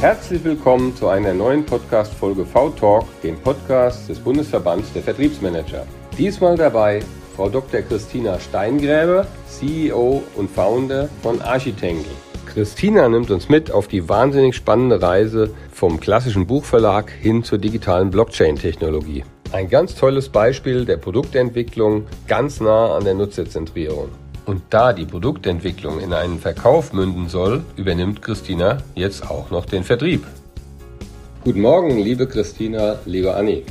[0.00, 5.88] Herzlich willkommen zu einer neuen Podcast-Folge V-Talk, dem Podcast des Bundesverbands der Vertriebsmanager.
[6.16, 7.00] Diesmal dabei
[7.34, 7.80] Frau Dr.
[7.82, 12.12] Christina Steingräber, CEO und Founder von Architengel.
[12.46, 18.10] Christina nimmt uns mit auf die wahnsinnig spannende Reise vom klassischen Buchverlag hin zur digitalen
[18.10, 19.24] Blockchain-Technologie.
[19.50, 24.10] Ein ganz tolles Beispiel der Produktentwicklung ganz nah an der Nutzerzentrierung.
[24.48, 29.84] Und da die Produktentwicklung in einen Verkauf münden soll, übernimmt Christina jetzt auch noch den
[29.84, 30.24] Vertrieb.
[31.44, 33.64] Guten Morgen, liebe Christina, liebe Anni.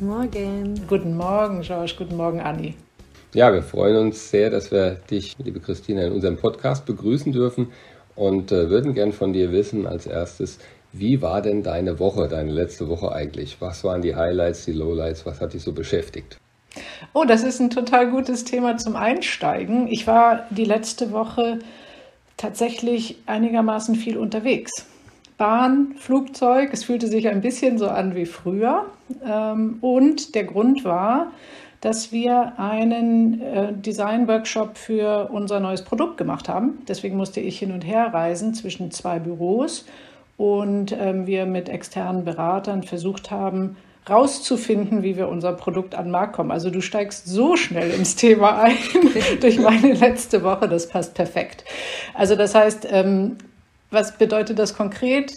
[0.00, 0.80] Morgen.
[0.88, 1.92] Guten Morgen, George.
[1.98, 2.74] Guten Morgen, Anni.
[3.34, 7.72] Ja, wir freuen uns sehr, dass wir dich, liebe Christina, in unserem Podcast begrüßen dürfen
[8.16, 10.58] und äh, würden gern von dir wissen als erstes,
[10.94, 13.58] wie war denn deine Woche, deine letzte Woche eigentlich?
[13.60, 15.26] Was waren die Highlights, die Lowlights?
[15.26, 16.38] Was hat dich so beschäftigt?
[17.12, 19.88] Oh, das ist ein total gutes Thema zum Einsteigen.
[19.88, 21.60] Ich war die letzte Woche
[22.36, 24.86] tatsächlich einigermaßen viel unterwegs.
[25.36, 28.86] Bahn, Flugzeug, es fühlte sich ein bisschen so an wie früher.
[29.24, 31.32] Ähm, und der Grund war,
[31.80, 36.78] dass wir einen äh, Design-Workshop für unser neues Produkt gemacht haben.
[36.88, 39.84] Deswegen musste ich hin und her reisen zwischen zwei Büros
[40.36, 43.76] und ähm, wir mit externen Beratern versucht haben,
[44.08, 46.50] rauszufinden, wie wir unser Produkt an den Markt kommen.
[46.50, 48.76] Also du steigst so schnell ins Thema ein
[49.40, 51.64] durch meine letzte Woche, das passt perfekt.
[52.12, 53.36] Also das heißt, ähm,
[53.90, 55.32] was bedeutet das konkret?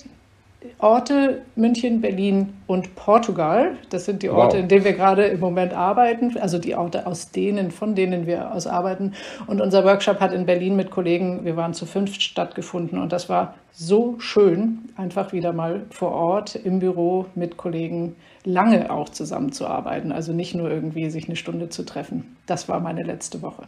[0.79, 3.77] Orte München, Berlin und Portugal.
[3.89, 4.63] Das sind die Orte, wow.
[4.63, 8.53] in denen wir gerade im Moment arbeiten, also die Orte aus denen, von denen wir
[8.53, 9.13] aus arbeiten.
[9.45, 13.29] Und unser Workshop hat in Berlin mit Kollegen, wir waren zu fünf stattgefunden und das
[13.29, 20.11] war so schön, einfach wieder mal vor Ort im Büro mit Kollegen lange auch zusammenzuarbeiten.
[20.11, 22.35] Also nicht nur irgendwie sich eine Stunde zu treffen.
[22.47, 23.67] Das war meine letzte Woche.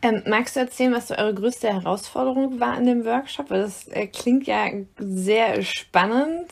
[0.00, 3.48] Ähm, magst du erzählen, was so eure größte Herausforderung war in dem Workshop?
[3.48, 4.66] Das äh, klingt ja
[4.98, 6.46] sehr spannend.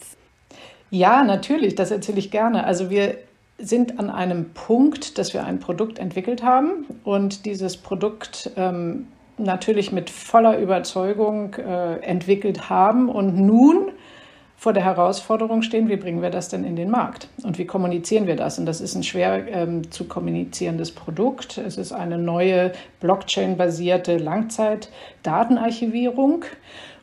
[0.91, 2.65] Ja, natürlich, das erzähle ich gerne.
[2.65, 3.19] Also wir
[3.59, 9.09] sind an einem Punkt, dass wir ein Produkt entwickelt haben und dieses Produkt ähm,
[9.39, 13.93] natürlich mit voller Überzeugung äh, entwickelt haben und nun
[14.57, 18.27] vor der Herausforderung stehen, wie bringen wir das denn in den Markt und wie kommunizieren
[18.27, 18.59] wir das?
[18.59, 21.59] Und das ist ein schwer ähm, zu kommunizierendes Produkt.
[21.59, 26.47] Es ist eine neue Blockchain-basierte Langzeitdatenarchivierung.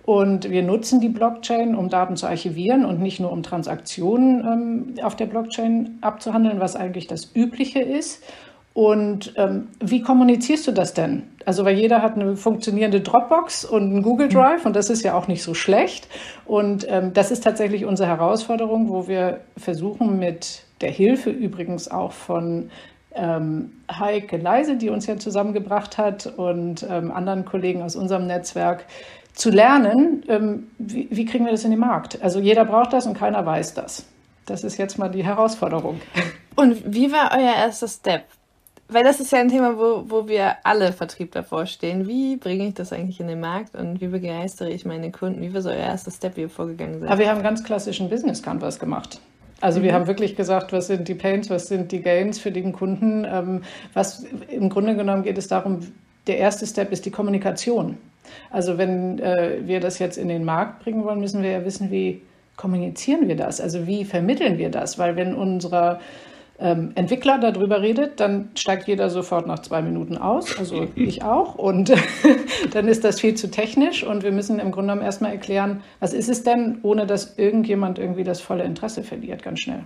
[0.05, 4.95] Und wir nutzen die Blockchain, um Daten zu archivieren und nicht nur um Transaktionen ähm,
[5.03, 8.21] auf der Blockchain abzuhandeln, was eigentlich das Übliche ist.
[8.73, 11.23] Und ähm, wie kommunizierst du das denn?
[11.45, 14.33] Also, weil jeder hat eine funktionierende Dropbox und einen Google mhm.
[14.33, 16.07] Drive und das ist ja auch nicht so schlecht.
[16.45, 22.13] Und ähm, das ist tatsächlich unsere Herausforderung, wo wir versuchen, mit der Hilfe übrigens auch
[22.13, 22.71] von
[23.13, 28.85] ähm, Heike Leise, die uns ja zusammengebracht hat, und ähm, anderen Kollegen aus unserem Netzwerk,
[29.33, 32.19] zu lernen, ähm, wie, wie kriegen wir das in den Markt?
[32.23, 34.05] Also, jeder braucht das und keiner weiß das.
[34.47, 36.01] Das ist jetzt mal die Herausforderung.
[36.55, 38.23] Und wie war euer erster Step?
[38.93, 42.07] Weil das ist ja ein Thema, wo, wo wir alle Vertriebler vorstehen.
[42.07, 45.41] Wie bringe ich das eigentlich in den Markt und wie begeistere ich meine Kunden?
[45.41, 47.09] Wie war so euer erster Step, wie ihr vorgegangen seid?
[47.09, 49.19] Aber wir haben ganz klassischen Business Canvas gemacht.
[49.61, 49.83] Also mhm.
[49.83, 53.25] wir haben wirklich gesagt, was sind die Pains, was sind die Gains für den Kunden.
[53.25, 55.79] Ähm, was im Grunde genommen geht es darum,
[56.27, 57.97] der erste Step ist die Kommunikation.
[58.49, 61.91] Also wenn äh, wir das jetzt in den Markt bringen wollen, müssen wir ja wissen,
[61.91, 62.21] wie
[62.55, 63.59] kommunizieren wir das?
[63.59, 64.99] Also wie vermitteln wir das?
[64.99, 65.99] Weil wenn unsere
[66.59, 71.55] ähm, Entwickler darüber redet, dann steigt jeder sofort nach zwei Minuten aus, also ich auch.
[71.55, 71.91] Und
[72.71, 76.13] dann ist das viel zu technisch und wir müssen im Grunde genommen erstmal erklären, was
[76.13, 79.83] ist es denn, ohne dass irgendjemand irgendwie das volle Interesse verliert, ganz schnell.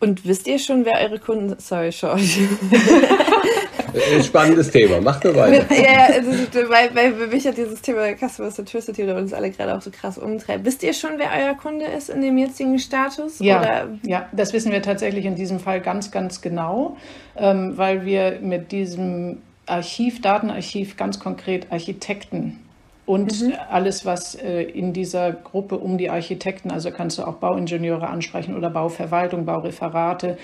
[0.00, 1.54] Und wisst ihr schon, wer eure Kunden.
[1.58, 2.48] Sorry, George.
[3.94, 5.00] Ein spannendes Thema.
[5.00, 5.72] Mach nur weiter.
[5.82, 6.30] ja, also,
[6.68, 10.18] weil, weil mich hat dieses Thema Customer Centricity oder uns alle gerade auch so krass
[10.18, 10.64] umtreibt.
[10.64, 13.38] Wisst ihr schon, wer euer Kunde ist in dem jetzigen Status?
[13.38, 13.88] Ja, oder?
[14.04, 16.96] ja das wissen wir tatsächlich in diesem Fall ganz, ganz genau,
[17.36, 22.60] ähm, weil wir mit diesem Archiv, Datenarchiv ganz konkret Architekten
[23.06, 23.52] und mhm.
[23.70, 28.56] alles, was äh, in dieser Gruppe um die Architekten, also kannst du auch Bauingenieure ansprechen
[28.56, 30.38] oder Bauverwaltung, Baureferate,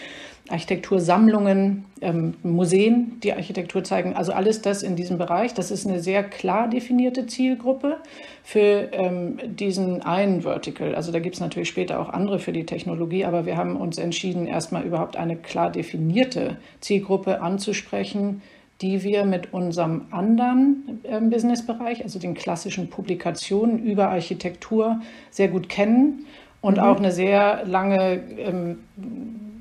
[0.48, 4.14] Architektursammlungen, ähm, Museen, die Architektur zeigen.
[4.14, 5.54] Also alles das in diesem Bereich.
[5.54, 7.98] Das ist eine sehr klar definierte Zielgruppe
[8.42, 10.94] für ähm, diesen einen Vertical.
[10.94, 13.98] Also da gibt es natürlich später auch andere für die Technologie, aber wir haben uns
[13.98, 18.42] entschieden, erstmal überhaupt eine klar definierte Zielgruppe anzusprechen,
[18.80, 25.00] die wir mit unserem anderen äh, Businessbereich, also den klassischen Publikationen über Architektur,
[25.30, 26.26] sehr gut kennen
[26.60, 26.82] und mhm.
[26.82, 28.78] auch eine sehr lange ähm,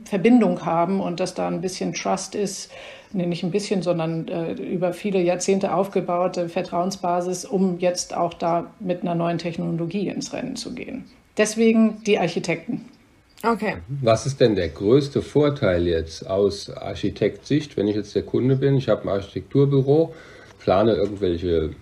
[0.09, 2.71] Verbindung haben und dass da ein bisschen Trust ist,
[3.13, 8.71] nee, nicht ein bisschen, sondern äh, über viele Jahrzehnte aufgebaute Vertrauensbasis, um jetzt auch da
[8.79, 11.05] mit einer neuen Technologie ins Rennen zu gehen.
[11.37, 12.85] Deswegen die Architekten.
[13.43, 13.77] Okay.
[13.87, 18.75] Was ist denn der größte Vorteil jetzt aus Architektsicht, wenn ich jetzt der Kunde bin?
[18.75, 20.13] Ich habe ein Architekturbüro,
[20.59, 21.73] plane irgendwelche ähm,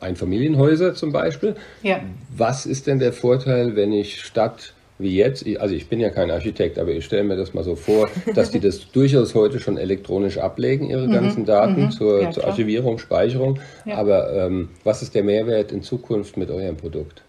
[0.00, 1.56] Einfamilienhäuser zum Beispiel.
[1.82, 2.00] Ja.
[2.34, 6.30] Was ist denn der Vorteil, wenn ich statt wie jetzt, also ich bin ja kein
[6.30, 9.76] Architekt, aber ich stelle mir das mal so vor, dass die das durchaus heute schon
[9.76, 11.12] elektronisch ablegen, ihre mhm.
[11.12, 11.90] ganzen Daten mhm.
[11.90, 13.58] zur, ja, zur, Archivierung, Speicherung.
[13.84, 13.96] Ja.
[13.96, 17.22] Aber ähm, was ist der Mehrwert in Zukunft mit eurem Produkt?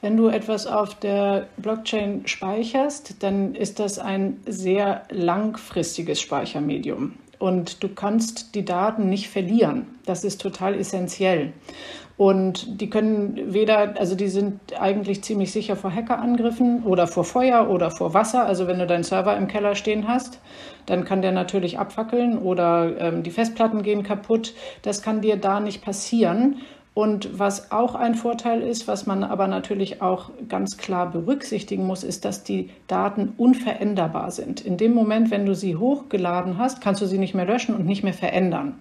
[0.00, 7.14] Wenn du etwas auf der Blockchain speicherst, dann ist das ein sehr langfristiges Speichermedium.
[7.40, 9.86] Und du kannst die Daten nicht verlieren.
[10.06, 11.52] Das ist total essentiell.
[12.18, 17.70] Und die können weder, also die sind eigentlich ziemlich sicher vor Hackerangriffen oder vor Feuer
[17.70, 18.44] oder vor Wasser.
[18.44, 20.40] Also wenn du deinen Server im Keller stehen hast,
[20.86, 24.52] dann kann der natürlich abfackeln oder ähm, die Festplatten gehen kaputt.
[24.82, 26.56] Das kann dir da nicht passieren.
[26.92, 32.02] Und was auch ein Vorteil ist, was man aber natürlich auch ganz klar berücksichtigen muss,
[32.02, 34.60] ist, dass die Daten unveränderbar sind.
[34.60, 37.86] In dem Moment, wenn du sie hochgeladen hast, kannst du sie nicht mehr löschen und
[37.86, 38.74] nicht mehr verändern.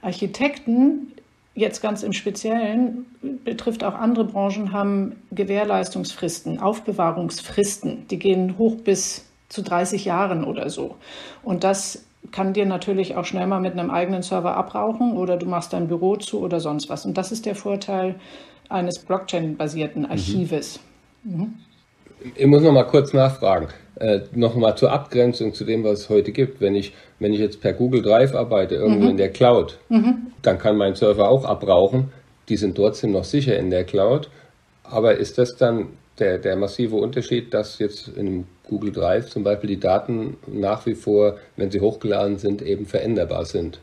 [0.00, 1.12] Architekten
[1.54, 3.06] jetzt ganz im Speziellen,
[3.44, 8.08] betrifft auch andere Branchen, haben Gewährleistungsfristen, Aufbewahrungsfristen.
[8.08, 10.96] Die gehen hoch bis zu 30 Jahren oder so.
[11.42, 15.46] Und das kann dir natürlich auch schnell mal mit einem eigenen Server abrauchen oder du
[15.46, 17.06] machst dein Büro zu oder sonst was.
[17.06, 18.16] Und das ist der Vorteil
[18.68, 20.10] eines Blockchain-basierten mhm.
[20.10, 20.80] Archives.
[21.22, 21.36] Mhm.
[21.36, 21.54] Mhm.
[22.34, 23.68] Ich muss noch mal kurz nachfragen.
[23.96, 26.60] Äh, noch mal zur Abgrenzung zu dem, was es heute gibt.
[26.60, 29.10] Wenn ich, wenn ich jetzt per Google Drive arbeite, irgendwo mhm.
[29.10, 30.32] in der Cloud, mhm.
[30.42, 32.10] dann kann mein Server auch abrauchen.
[32.48, 34.30] Die sind trotzdem noch sicher in der Cloud.
[34.82, 35.88] Aber ist das dann
[36.18, 40.94] der, der massive Unterschied, dass jetzt in Google Drive zum Beispiel die Daten nach wie
[40.94, 43.78] vor, wenn sie hochgeladen sind, eben veränderbar sind?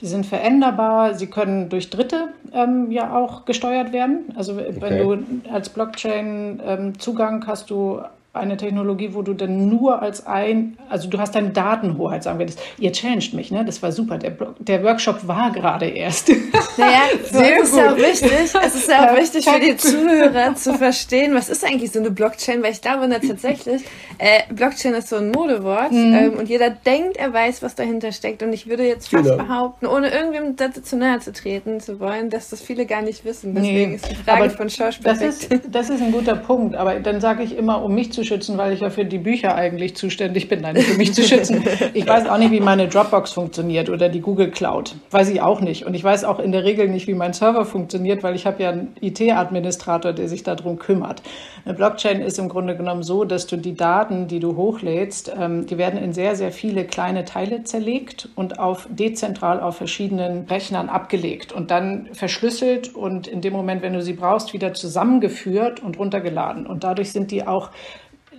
[0.00, 4.26] Die sind veränderbar, sie können durch Dritte ähm, ja auch gesteuert werden.
[4.36, 4.76] Also okay.
[4.78, 8.00] wenn du als Blockchain ähm, Zugang hast du
[8.36, 12.46] eine Technologie, wo du dann nur als ein, also du hast deine Datenhoheit, sagen wir
[12.46, 12.56] das.
[12.78, 13.64] Ihr challenged mich, ne?
[13.64, 14.18] Das war super.
[14.18, 16.30] Der, der Workshop war gerade erst.
[16.78, 20.54] Naja, Sehr es ist ja auch wichtig, es ist ja auch wichtig für die Zuhörer
[20.56, 23.82] zu verstehen, was ist eigentlich so eine Blockchain, weil ich glaube tatsächlich,
[24.18, 26.14] äh, Blockchain ist so ein Modewort mhm.
[26.14, 28.42] ähm, und jeder denkt, er weiß, was dahinter steckt.
[28.42, 29.42] Und ich würde jetzt fast genau.
[29.42, 33.24] behaupten, ohne irgendwem dazu zu nahe zu treten zu wollen, dass das viele gar nicht
[33.24, 33.54] wissen.
[33.54, 36.98] Deswegen nee, ist die Frage von Schorsch das ist, das ist ein guter Punkt, aber
[37.00, 39.96] dann sage ich immer, um mich zu schützen, weil ich ja für die Bücher eigentlich
[39.96, 40.60] zuständig bin.
[40.60, 41.64] Nein, für mich zu schützen.
[41.94, 44.94] Ich weiß auch nicht, wie meine Dropbox funktioniert oder die Google Cloud.
[45.10, 45.86] Weiß ich auch nicht.
[45.86, 48.62] Und ich weiß auch in der Regel nicht, wie mein Server funktioniert, weil ich habe
[48.62, 51.22] ja einen IT-Administrator, der sich darum kümmert.
[51.64, 55.66] Eine Blockchain ist im Grunde genommen so, dass du die Daten, die du hochlädst, ähm,
[55.66, 60.88] die werden in sehr, sehr viele kleine Teile zerlegt und auf dezentral auf verschiedenen Rechnern
[60.88, 65.98] abgelegt und dann verschlüsselt und in dem Moment, wenn du sie brauchst, wieder zusammengeführt und
[65.98, 66.66] runtergeladen.
[66.66, 67.70] Und dadurch sind die auch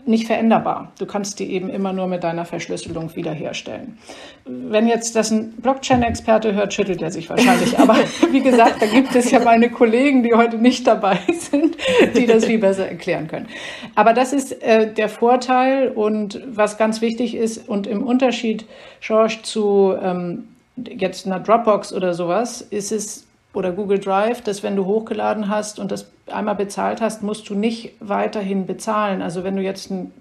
[0.08, 0.92] nicht veränderbar.
[0.98, 3.98] Du kannst die eben immer nur mit deiner Verschlüsselung wiederherstellen.
[4.46, 7.78] Wenn jetzt das ein Blockchain-Experte hört, schüttelt er sich wahrscheinlich.
[7.80, 7.96] Aber
[8.32, 11.78] wie gesagt, da gibt es ja meine Kollegen, die heute nicht dabei sind,
[12.16, 13.48] die das viel besser erklären können.
[13.96, 18.66] Aber das ist äh, der Vorteil und was ganz wichtig ist und im Unterschied,
[19.02, 23.27] George, zu ähm, jetzt einer Dropbox oder sowas, ist es
[23.58, 27.56] oder Google Drive, dass wenn du hochgeladen hast und das einmal bezahlt hast, musst du
[27.56, 29.24] nicht weiterhin bezahlen.
[29.24, 30.12] Also wenn du jetzt ein,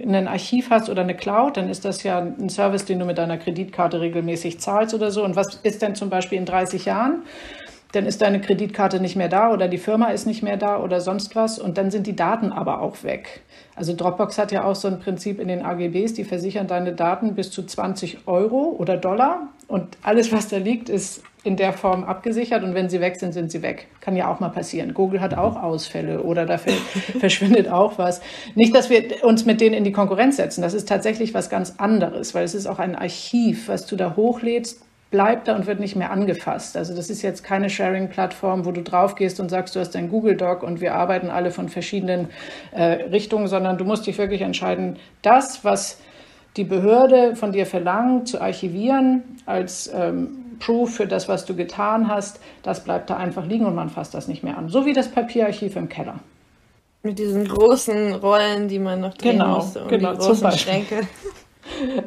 [0.00, 3.18] ein Archiv hast oder eine Cloud, dann ist das ja ein Service, den du mit
[3.18, 5.24] deiner Kreditkarte regelmäßig zahlst oder so.
[5.24, 7.24] Und was ist denn zum Beispiel in 30 Jahren?
[7.92, 11.00] Dann ist deine Kreditkarte nicht mehr da oder die Firma ist nicht mehr da oder
[11.00, 13.40] sonst was und dann sind die Daten aber auch weg.
[13.78, 17.34] Also Dropbox hat ja auch so ein Prinzip in den AGBs, die versichern deine Daten
[17.36, 22.02] bis zu 20 Euro oder Dollar und alles, was da liegt, ist in der Form
[22.02, 23.86] abgesichert und wenn sie weg sind, sind sie weg.
[24.00, 24.94] Kann ja auch mal passieren.
[24.94, 26.72] Google hat auch Ausfälle oder dafür
[27.20, 28.20] verschwindet auch was.
[28.56, 30.60] Nicht, dass wir uns mit denen in die Konkurrenz setzen.
[30.62, 34.16] Das ist tatsächlich was ganz anderes, weil es ist auch ein Archiv, was du da
[34.16, 36.76] hochlädst, bleibt da und wird nicht mehr angefasst.
[36.76, 40.10] Also das ist jetzt keine Sharing-Plattform, wo du drauf gehst und sagst, du hast dein
[40.10, 42.28] Google Doc und wir arbeiten alle von verschiedenen
[42.72, 45.98] äh, Richtungen, sondern du musst dich wirklich entscheiden, das, was
[46.56, 52.08] die Behörde von dir verlangt, zu archivieren als ähm, Proof für das, was du getan
[52.08, 54.68] hast, das bleibt da einfach liegen und man fasst das nicht mehr an.
[54.68, 56.16] So wie das Papierarchiv im Keller.
[57.02, 61.06] Mit diesen großen Rollen, die man noch drehen genau, musste und genau, die großen Schränke.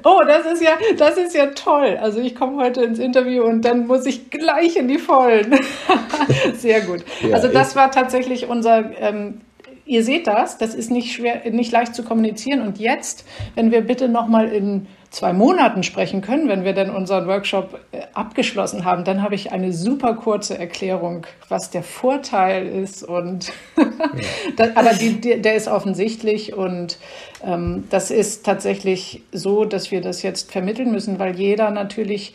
[0.03, 1.97] Oh, das ist ja, das ist ja toll.
[2.01, 5.59] Also ich komme heute ins Interview und dann muss ich gleich in die Vollen.
[6.55, 7.03] Sehr gut.
[7.21, 9.41] Ja, also das war tatsächlich unser ähm,
[9.85, 12.61] ihr seht das, das ist nicht schwer, nicht leicht zu kommunizieren.
[12.61, 13.25] Und jetzt,
[13.55, 17.99] wenn wir bitte nochmal in zwei Monaten sprechen können, wenn wir denn unseren Workshop äh,
[18.13, 23.03] abgeschlossen haben, dann habe ich eine super kurze Erklärung, was der Vorteil ist.
[23.03, 23.51] Und
[24.55, 26.97] das, aber die, der ist offensichtlich und
[27.45, 32.33] ähm, das ist tatsächlich so, dass wir das jetzt vermitteln müssen, weil jeder natürlich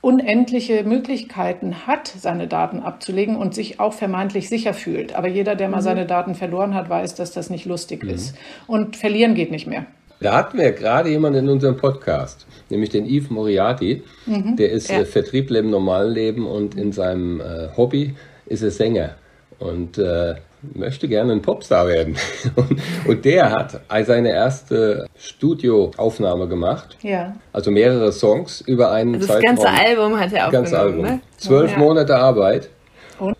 [0.00, 5.16] unendliche Möglichkeiten hat, seine Daten abzulegen und sich auch vermeintlich sicher fühlt.
[5.16, 5.82] Aber jeder, der mal mhm.
[5.82, 8.10] seine Daten verloren hat, weiß, dass das nicht lustig mhm.
[8.10, 8.36] ist.
[8.68, 9.86] Und verlieren geht nicht mehr.
[10.20, 14.02] Da hatten wir gerade jemanden in unserem Podcast, nämlich den Yves Moriarty.
[14.26, 14.56] Mhm.
[14.56, 15.00] Der ist ja.
[15.00, 18.14] äh, Vertriebler im normalen Leben und in seinem äh, Hobby
[18.46, 19.10] ist er Sänger.
[19.58, 20.34] Und äh,
[20.74, 22.16] möchte gerne ein Popstar werden.
[22.56, 26.96] Und, und der hat seine erste Studioaufnahme gemacht.
[27.02, 27.36] Ja.
[27.52, 29.56] Also mehrere Songs über einen also Das Zeitraum.
[29.56, 30.52] ganze Album hat er aufgenommen.
[30.52, 31.02] Ganze Album.
[31.02, 31.20] Ne?
[31.36, 31.78] Zwölf ja.
[31.78, 32.70] Monate Arbeit.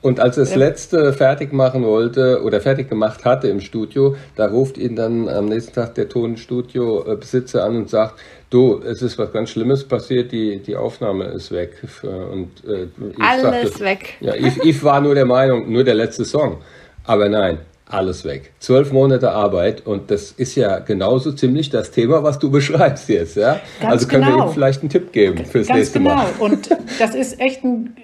[0.00, 4.46] Und als er das letzte fertig machen wollte oder fertig gemacht hatte im Studio, da
[4.46, 8.14] ruft ihn dann am nächsten Tag der Tonstudio-Besitzer an und sagt,
[8.50, 11.82] du, es ist was ganz Schlimmes passiert, die, die Aufnahme ist weg.
[12.02, 12.88] Und, äh,
[13.20, 14.14] Alles sagte, weg.
[14.20, 16.58] Ja, ich, ich war nur der Meinung, nur der letzte Song.
[17.04, 18.52] Aber nein, alles weg.
[18.58, 23.36] Zwölf Monate Arbeit und das ist ja genauso ziemlich das Thema, was du beschreibst jetzt.
[23.36, 23.60] Ja?
[23.80, 24.38] Ganz also können genau.
[24.38, 26.16] wir ihm vielleicht einen Tipp geben fürs Ganz nächste genau.
[26.16, 26.26] Mal.
[26.38, 26.68] Und
[26.98, 27.96] das ist echt ein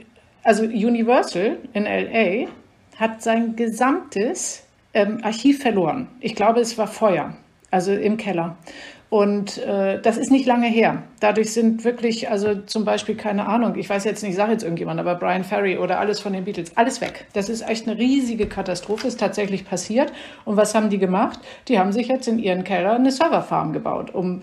[0.44, 2.48] also Universal in LA
[2.96, 6.08] hat sein gesamtes ähm, Archiv verloren.
[6.20, 7.36] Ich glaube, es war Feuer,
[7.70, 8.56] also im Keller.
[9.12, 11.02] Und äh, das ist nicht lange her.
[11.20, 14.62] Dadurch sind wirklich, also zum Beispiel, keine Ahnung, ich weiß jetzt nicht, ich sage jetzt
[14.62, 17.26] irgendjemand, aber Brian Ferry oder alles von den Beatles, alles weg.
[17.34, 20.14] Das ist echt eine riesige Katastrophe, ist tatsächlich passiert.
[20.46, 21.40] Und was haben die gemacht?
[21.68, 24.14] Die haben sich jetzt in ihren Keller eine Serverfarm gebaut.
[24.14, 24.42] Um,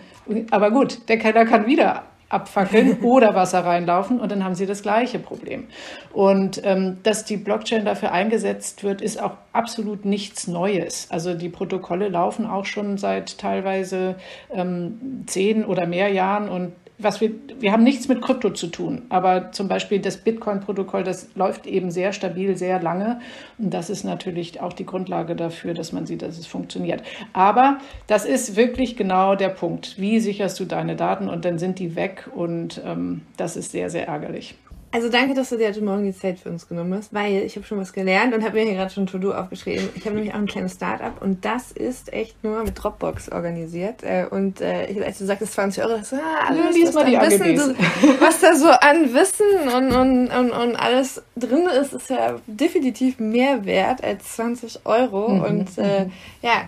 [0.51, 4.81] aber gut, der Keller kann wieder abfackeln oder Wasser reinlaufen und dann haben sie das
[4.81, 5.67] gleiche Problem.
[6.13, 11.07] Und ähm, dass die Blockchain dafür eingesetzt wird, ist auch absolut nichts Neues.
[11.09, 14.15] Also die Protokolle laufen auch schon seit teilweise
[14.53, 19.03] ähm, zehn oder mehr Jahren und was wir, wir haben nichts mit Krypto zu tun,
[19.07, 23.21] aber zum Beispiel das Bitcoin-Protokoll, das läuft eben sehr stabil, sehr lange.
[23.57, 27.01] Und das ist natürlich auch die Grundlage dafür, dass man sieht, dass es funktioniert.
[27.31, 27.77] Aber
[28.07, 29.97] das ist wirklich genau der Punkt.
[29.97, 33.89] Wie sicherst du deine Daten und dann sind die weg und ähm, das ist sehr,
[33.89, 34.55] sehr ärgerlich.
[34.91, 37.55] Also danke, dass du dir heute Morgen die Zeit für uns genommen hast, weil ich
[37.55, 39.87] habe schon was gelernt und habe mir hier gerade schon To-Do aufgeschrieben.
[39.93, 44.01] Ich habe nämlich auch ein kleines Startup und das ist echt nur mit Dropbox organisiert.
[44.01, 46.17] Äh, und äh, als du sagtest 20 Euro, das ah,
[46.47, 47.75] alles, ja, was, da Wissen,
[48.19, 53.19] was da so an Wissen und, und, und, und alles drin ist, ist ja definitiv
[53.19, 55.29] mehr wert als 20 Euro.
[55.29, 55.41] Mhm.
[55.41, 56.07] Und äh,
[56.41, 56.67] ja,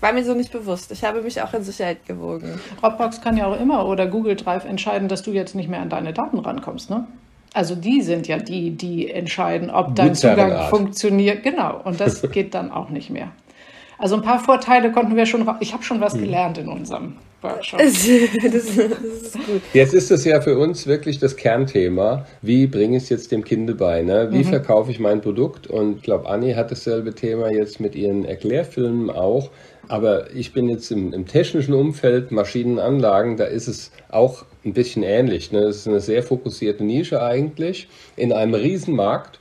[0.00, 0.90] war mir so nicht bewusst.
[0.90, 2.58] Ich habe mich auch in Sicherheit gewogen.
[2.80, 5.90] Dropbox kann ja auch immer oder Google Drive entscheiden, dass du jetzt nicht mehr an
[5.90, 7.06] deine Daten rankommst, ne?
[7.54, 10.70] Also die sind ja die, die entscheiden, ob dein Zugang Art.
[10.70, 11.42] funktioniert.
[11.42, 11.80] Genau.
[11.82, 13.30] Und das geht dann auch nicht mehr.
[13.98, 15.48] Also ein paar Vorteile konnten wir schon.
[15.60, 16.20] Ich habe schon was hm.
[16.20, 17.78] gelernt in unserem Workshop.
[17.80, 19.62] das, das ist gut.
[19.72, 22.26] Jetzt ist es ja für uns wirklich das Kernthema.
[22.42, 24.02] Wie bringe ich es jetzt dem Kind bei?
[24.02, 24.28] Ne?
[24.30, 24.44] Wie mhm.
[24.44, 25.66] verkaufe ich mein Produkt?
[25.66, 29.50] Und ich glaube, Anni hat dasselbe Thema jetzt mit ihren Erklärfilmen auch.
[29.88, 35.02] Aber ich bin jetzt im, im, technischen Umfeld, Maschinenanlagen, da ist es auch ein bisschen
[35.02, 35.50] ähnlich.
[35.50, 35.62] Ne?
[35.62, 39.40] Das ist eine sehr fokussierte Nische eigentlich in einem Riesenmarkt.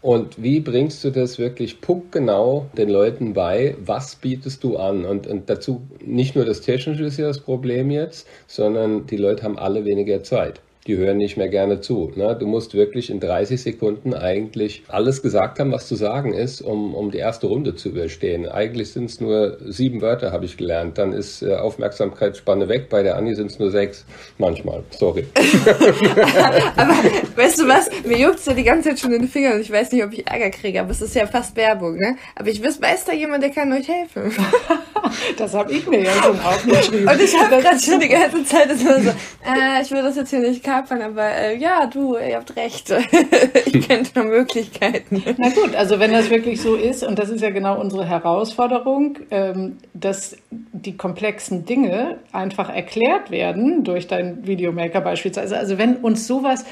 [0.00, 3.76] Und wie bringst du das wirklich punktgenau den Leuten bei?
[3.84, 5.04] Was bietest du an?
[5.04, 9.44] Und, und dazu nicht nur das Technische ist ja das Problem jetzt, sondern die Leute
[9.44, 12.12] haben alle weniger Zeit die hören nicht mehr gerne zu.
[12.16, 12.36] Ne?
[12.38, 16.94] Du musst wirklich in 30 Sekunden eigentlich alles gesagt haben, was zu sagen ist, um,
[16.94, 18.48] um die erste Runde zu überstehen.
[18.48, 20.98] Eigentlich sind es nur sieben Wörter, habe ich gelernt.
[20.98, 22.88] Dann ist äh, Aufmerksamkeitsspanne weg.
[22.88, 24.04] Bei der Anni sind es nur sechs.
[24.38, 24.82] Manchmal.
[24.90, 25.26] Sorry.
[26.76, 26.94] aber
[27.36, 27.88] weißt du was?
[28.04, 30.04] Mir juckt es ja die ganze Zeit schon in den Fingern und ich weiß nicht,
[30.04, 31.96] ob ich Ärger kriege, aber es ist ja fast Werbung.
[31.96, 32.16] Ne?
[32.34, 34.32] Aber ich weiß, weiß da jemand, der kann euch helfen.
[35.36, 37.08] das habe ich mir ja schon aufgeschrieben.
[37.08, 40.30] Und ich habe gerade schon die ganze Zeit immer so, äh, ich will das jetzt
[40.30, 42.90] hier nicht kapern, aber äh, ja, du, ihr habt recht.
[43.66, 45.22] ich kenne da Möglichkeiten.
[45.36, 49.18] Na gut, also wenn das wirklich so ist, und das ist ja genau unsere Herausforderung,
[49.30, 55.58] ähm, dass die komplexen Dinge einfach erklärt werden durch deinen Videomaker beispielsweise.
[55.58, 56.64] Also wenn uns sowas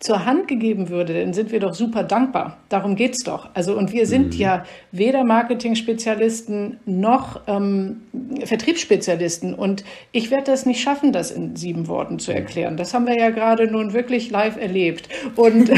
[0.00, 2.58] zur Hand gegeben würde, dann sind wir doch super dankbar.
[2.68, 3.48] Darum geht es doch.
[3.54, 4.40] Also, und wir sind mhm.
[4.40, 8.02] ja weder Marketing-Spezialisten noch ähm,
[8.44, 9.54] Vertriebsspezialisten.
[9.54, 12.76] Und ich werde das nicht schaffen, das in sieben Worten zu erklären.
[12.76, 15.08] Das haben wir ja gerade nun wirklich live erlebt.
[15.34, 15.70] Und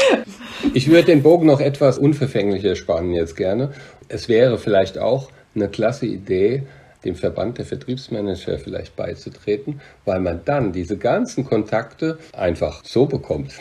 [0.74, 3.72] ich würde den Bogen noch etwas unverfänglicher spannen jetzt gerne.
[4.08, 6.62] Es wäre vielleicht auch eine klasse Idee,
[7.04, 13.52] dem Verband der Vertriebsmanager vielleicht beizutreten, weil man dann diese ganzen Kontakte einfach so bekommt.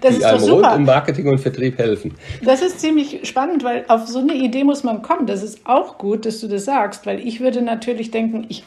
[0.00, 2.14] das die einem rund um Marketing und Vertrieb helfen.
[2.44, 5.26] Das ist ziemlich spannend, weil auf so eine Idee muss man kommen.
[5.26, 8.64] Das ist auch gut, dass du das sagst, weil ich würde natürlich denken, ich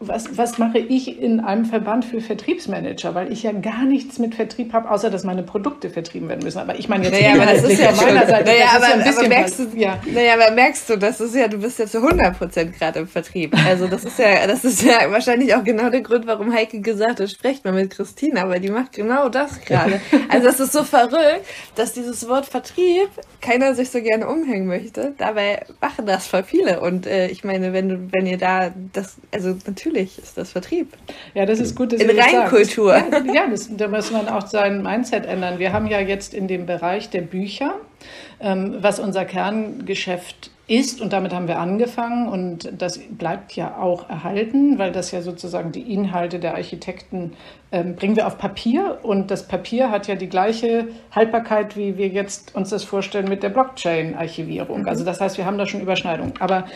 [0.00, 3.14] was, was mache ich in einem Verband für Vertriebsmanager?
[3.14, 6.58] Weil ich ja gar nichts mit Vertrieb habe, außer dass meine Produkte vertrieben werden müssen.
[6.58, 8.44] Aber ich meine jetzt naja, aber das ist ja von meiner Seite.
[8.44, 9.98] Naja, aber, ja aber, merkst du, ja.
[10.12, 13.08] naja, aber merkst du, das ist ja, du bist ja zu 100 Prozent gerade im
[13.08, 13.54] Vertrieb.
[13.66, 17.20] Also das ist ja, das ist ja wahrscheinlich auch genau der Grund, warum Heike gesagt
[17.20, 20.00] hat, sprecht mal mit Christina, weil die macht genau das gerade.
[20.30, 23.08] Also das ist so verrückt, dass dieses Wort Vertrieb
[23.40, 25.14] keiner sich so gerne umhängen möchte.
[25.16, 26.80] Dabei machen das voll viele.
[26.80, 30.94] Und äh, ich meine, wenn du, wenn ihr da das, also natürlich ist das Vertrieb.
[31.34, 31.92] Ja, das ist gut.
[31.92, 32.96] Dass in Reinkultur.
[32.96, 35.58] Ja, ja das, da muss man auch sein Mindset ändern.
[35.58, 37.74] Wir haben ja jetzt in dem Bereich der Bücher,
[38.40, 44.10] ähm, was unser Kerngeschäft ist, und damit haben wir angefangen und das bleibt ja auch
[44.10, 47.32] erhalten, weil das ja sozusagen die Inhalte der Architekten
[47.72, 52.08] ähm, bringen wir auf Papier und das Papier hat ja die gleiche Haltbarkeit, wie wir
[52.08, 54.82] jetzt uns das vorstellen mit der Blockchain-Archivierung.
[54.82, 54.88] Mhm.
[54.88, 56.34] Also das heißt, wir haben da schon Überschneidungen.
[56.38, 56.66] Aber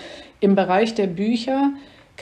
[0.41, 1.73] im Bereich der Bücher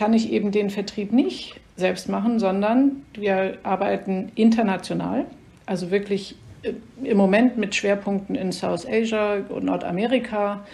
[0.01, 5.27] kann ich eben den Vertrieb nicht selbst machen, sondern wir arbeiten international,
[5.67, 6.73] also wirklich äh,
[7.05, 10.65] im Moment mit Schwerpunkten in South Asia und Nordamerika.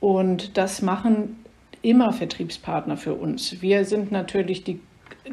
[0.00, 1.44] Und das machen
[1.82, 3.62] immer Vertriebspartner für uns.
[3.62, 4.80] Wir sind natürlich die,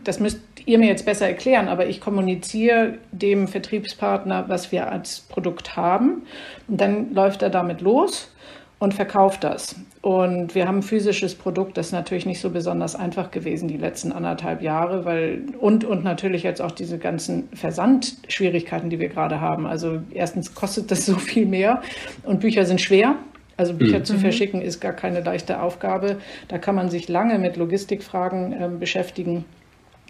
[0.04, 5.22] das müsst ihr mir jetzt besser erklären, aber ich kommuniziere dem Vertriebspartner, was wir als
[5.22, 6.28] Produkt haben.
[6.68, 8.32] Und dann läuft er damit los
[8.78, 9.78] und verkauft das.
[10.02, 13.78] Und wir haben ein physisches Produkt, das ist natürlich nicht so besonders einfach gewesen die
[13.78, 19.42] letzten anderthalb Jahre, weil und, und natürlich jetzt auch diese ganzen Versandschwierigkeiten, die wir gerade
[19.42, 19.68] haben.
[19.68, 21.84] Also erstens kostet das so viel mehr
[22.24, 23.16] und Bücher sind schwer.
[23.58, 24.06] Also Bücher mhm.
[24.06, 26.18] zu verschicken ist gar keine leichte Aufgabe.
[26.48, 29.46] Da kann man sich lange mit Logistikfragen äh, beschäftigen.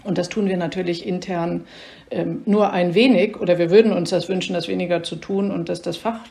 [0.05, 1.65] Und das tun wir natürlich intern
[2.11, 5.67] ähm, nur ein wenig oder wir würden uns das wünschen, das weniger zu tun und
[5.67, 6.21] dass das Fach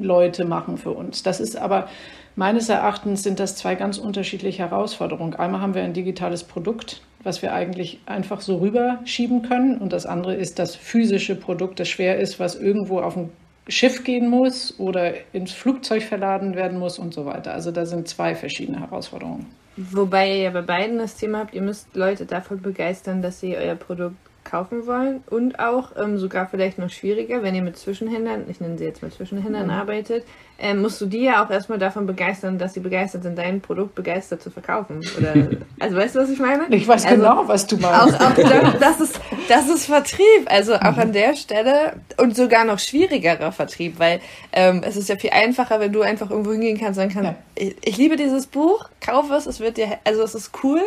[0.00, 1.22] Leute machen für uns.
[1.22, 1.88] Das ist aber
[2.36, 5.34] meines Erachtens sind das zwei ganz unterschiedliche Herausforderungen.
[5.34, 9.78] Einmal haben wir ein digitales Produkt, was wir eigentlich einfach so rüberschieben können.
[9.78, 13.30] Und das andere ist das physische Produkt, das schwer ist, was irgendwo auf ein
[13.68, 17.54] Schiff gehen muss oder ins Flugzeug verladen werden muss und so weiter.
[17.54, 19.46] Also da sind zwei verschiedene Herausforderungen.
[19.76, 23.56] Wobei ihr ja bei beiden das Thema habt, ihr müsst Leute davon begeistern, dass sie
[23.56, 28.44] euer Produkt kaufen wollen und auch ähm, sogar vielleicht noch schwieriger, wenn ihr mit Zwischenhändlern,
[28.48, 29.70] ich nenne sie jetzt mal Zwischenhändlern, mhm.
[29.70, 30.24] arbeitet,
[30.58, 33.96] ähm, musst du die ja auch erstmal davon begeistern, dass sie begeistert sind, dein Produkt
[33.96, 35.00] begeistert zu verkaufen.
[35.18, 35.34] Oder,
[35.80, 36.66] also weißt du, was ich meine?
[36.70, 38.20] Ich weiß also, genau, was du meinst.
[38.20, 38.34] Auch, auch
[38.80, 40.24] das, ist, das ist Vertrieb.
[40.46, 41.00] Also auch mhm.
[41.00, 44.20] an der Stelle und sogar noch schwierigerer Vertrieb, weil
[44.52, 47.40] ähm, es ist ja viel einfacher, wenn du einfach irgendwo hingehen kannst und sagen kannst,
[47.58, 47.64] ja.
[47.66, 50.82] ich, ich liebe dieses Buch, kauf es, es wird dir, also es ist cool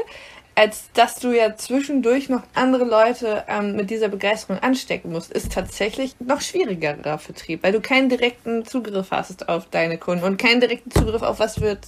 [0.58, 5.52] als dass du ja zwischendurch noch andere Leute ähm, mit dieser Begeisterung anstecken musst, ist
[5.52, 10.60] tatsächlich noch schwierigerer Vertrieb, weil du keinen direkten Zugriff hast auf deine Kunden und keinen
[10.60, 11.86] direkten Zugriff auf was wird,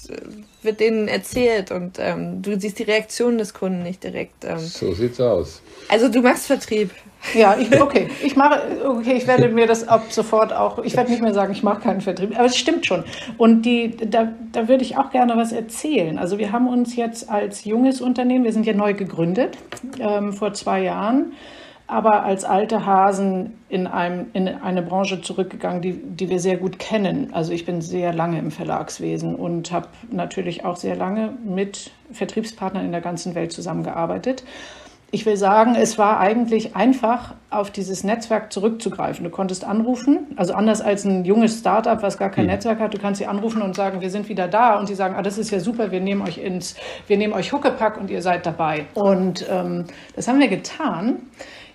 [0.62, 4.46] wird denen erzählt und ähm, du siehst die Reaktion des Kunden nicht direkt.
[4.46, 4.60] Ähm.
[4.60, 5.64] So sieht's aus.
[5.88, 6.92] Also du machst Vertrieb.
[7.34, 8.08] Ja, ich, okay.
[8.24, 11.52] Ich mache, okay, ich werde mir das ab sofort auch, ich werde nicht mehr sagen,
[11.52, 13.04] ich mache keinen Vertrieb, aber es stimmt schon.
[13.38, 16.18] Und die, da, da würde ich auch gerne was erzählen.
[16.18, 19.58] Also wir haben uns jetzt als junges Unternehmen, wir sind ja neu gegründet,
[20.00, 21.34] ähm, vor zwei Jahren,
[21.88, 26.80] aber als alte Hasen in, einem, in eine Branche zurückgegangen, die, die wir sehr gut
[26.80, 27.30] kennen.
[27.34, 32.86] Also ich bin sehr lange im Verlagswesen und habe natürlich auch sehr lange mit Vertriebspartnern
[32.86, 34.44] in der ganzen Welt zusammengearbeitet
[35.12, 39.24] ich will sagen, es war eigentlich einfach, auf dieses Netzwerk zurückzugreifen.
[39.24, 42.52] Du konntest anrufen, also anders als ein junges Startup, was gar kein mhm.
[42.52, 45.16] Netzwerk hat, du kannst sie anrufen und sagen, wir sind wieder da und sie sagen,
[45.18, 46.76] ah, das ist ja super, wir nehmen euch ins,
[47.08, 48.86] wir nehmen euch Huckepack und ihr seid dabei.
[48.94, 51.24] Und ähm, das haben wir getan.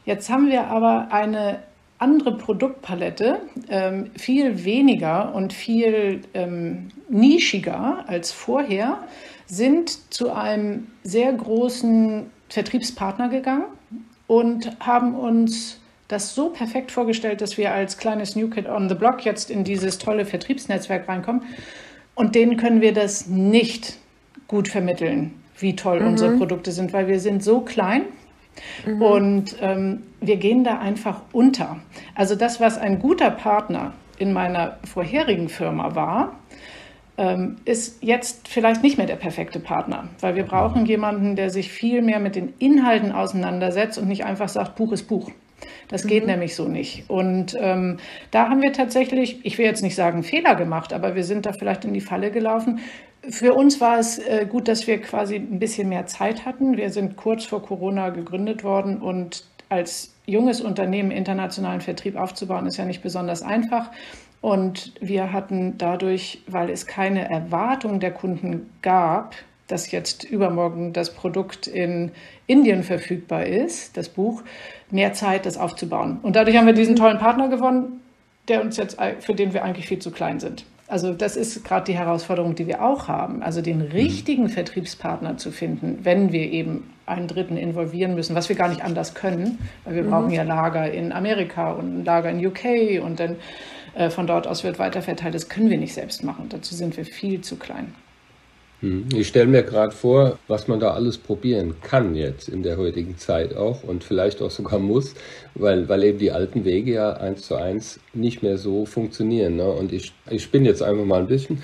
[0.05, 1.61] Jetzt haben wir aber eine
[1.99, 8.99] andere Produktpalette, ähm, viel weniger und viel ähm, nischiger als vorher,
[9.47, 13.64] sind zu einem sehr großen Vertriebspartner gegangen
[14.26, 18.94] und haben uns das so perfekt vorgestellt, dass wir als kleines New Kid on the
[18.94, 21.42] Block jetzt in dieses tolle Vertriebsnetzwerk reinkommen.
[22.14, 23.98] Und denen können wir das nicht
[24.46, 26.09] gut vermitteln, wie toll mhm.
[26.09, 28.02] unsere Produkte sind, weil wir sind so klein
[28.87, 29.02] mhm.
[29.02, 31.80] und ähm, wir gehen da einfach unter.
[32.14, 36.38] Also das, was ein guter Partner in meiner vorherigen Firma war,
[37.64, 42.03] ist jetzt vielleicht nicht mehr der perfekte Partner, weil wir brauchen jemanden, der sich viel
[42.03, 45.31] mehr mit den Inhalten auseinandersetzt und nicht einfach sagt, Buch ist Buch.
[45.88, 46.31] Das geht mhm.
[46.31, 47.09] nämlich so nicht.
[47.09, 47.98] Und ähm,
[48.31, 51.53] da haben wir tatsächlich, ich will jetzt nicht sagen Fehler gemacht, aber wir sind da
[51.53, 52.81] vielleicht in die Falle gelaufen.
[53.29, 56.77] Für uns war es äh, gut, dass wir quasi ein bisschen mehr Zeit hatten.
[56.77, 62.77] Wir sind kurz vor Corona gegründet worden und als junges Unternehmen internationalen Vertrieb aufzubauen, ist
[62.77, 63.90] ja nicht besonders einfach.
[64.44, 69.35] Und wir hatten dadurch, weil es keine Erwartung der Kunden gab,
[69.68, 72.11] dass jetzt übermorgen das Produkt in
[72.46, 74.42] Indien verfügbar ist, das Buch,
[74.90, 76.18] mehr Zeit, das aufzubauen.
[76.20, 78.02] Und dadurch haben wir diesen tollen Partner gewonnen,
[78.48, 80.66] der uns jetzt, für den wir eigentlich viel zu klein sind.
[80.88, 83.42] Also das ist gerade die Herausforderung, die wir auch haben.
[83.42, 83.92] Also den mhm.
[83.92, 84.50] richtigen.
[84.50, 89.14] Vertriebspartner zu finden, wenn wir eben einen Dritten involvieren müssen, was wir gar nicht anders
[89.14, 90.11] können, weil wir mhm.
[90.11, 93.37] brauchen ja Lager in Amerika und ein Lager in UK und dann
[93.94, 95.35] äh, von dort aus wird weiterverteilt.
[95.35, 96.48] Das können wir nicht selbst machen.
[96.48, 97.94] Dazu sind wir viel zu klein.
[98.80, 99.07] Hm.
[99.14, 103.16] Ich stelle mir gerade vor, was man da alles probieren kann jetzt in der heutigen
[103.16, 105.14] Zeit auch und vielleicht auch sogar muss,
[105.54, 109.57] weil, weil eben die alten Wege ja eins zu eins nicht mehr so funktionieren.
[109.57, 109.70] Ne?
[109.70, 111.62] Und ich, ich spinne jetzt einfach mal ein bisschen.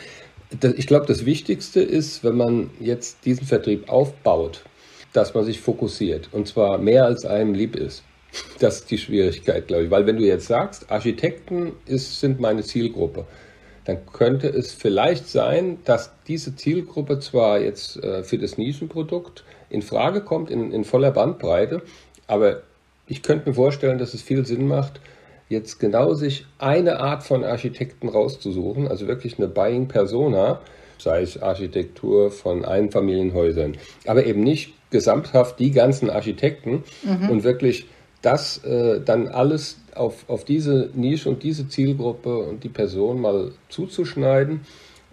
[0.76, 4.64] Ich glaube, das Wichtigste ist, wenn man jetzt diesen Vertrieb aufbaut,
[5.12, 8.02] dass man sich fokussiert und zwar mehr als einem lieb ist.
[8.58, 9.90] Das ist die Schwierigkeit, glaube ich.
[9.90, 13.26] Weil wenn du jetzt sagst, Architekten ist, sind meine Zielgruppe,
[13.84, 19.82] dann könnte es vielleicht sein, dass diese Zielgruppe zwar jetzt äh, für das Nischenprodukt in
[19.82, 21.82] Frage kommt, in, in voller Bandbreite,
[22.26, 22.62] aber
[23.06, 25.00] ich könnte mir vorstellen, dass es viel Sinn macht,
[25.48, 30.60] jetzt genau sich eine Art von Architekten rauszusuchen, also wirklich eine Buying Persona,
[30.98, 37.30] sei es Architektur von Einfamilienhäusern, aber eben nicht gesamthaft die ganzen Architekten mhm.
[37.30, 37.86] und wirklich
[38.22, 43.52] das äh, dann alles auf, auf diese Nische und diese Zielgruppe und die Person mal
[43.68, 44.60] zuzuschneiden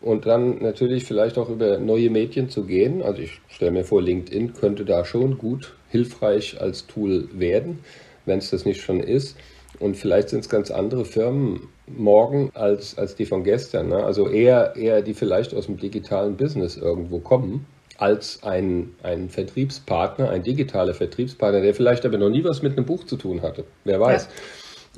[0.01, 3.01] und dann natürlich vielleicht auch über neue Medien zu gehen.
[3.01, 7.79] Also ich stelle mir vor, LinkedIn könnte da schon gut hilfreich als Tool werden,
[8.25, 9.37] wenn es das nicht schon ist.
[9.79, 13.89] Und vielleicht sind es ganz andere Firmen morgen als, als die von gestern.
[13.89, 14.03] Ne?
[14.03, 17.65] Also eher, eher die vielleicht aus dem digitalen Business irgendwo kommen
[17.97, 22.85] als ein, ein Vertriebspartner, ein digitaler Vertriebspartner, der vielleicht aber noch nie was mit einem
[22.85, 23.65] Buch zu tun hatte.
[23.83, 24.29] Wer weiß.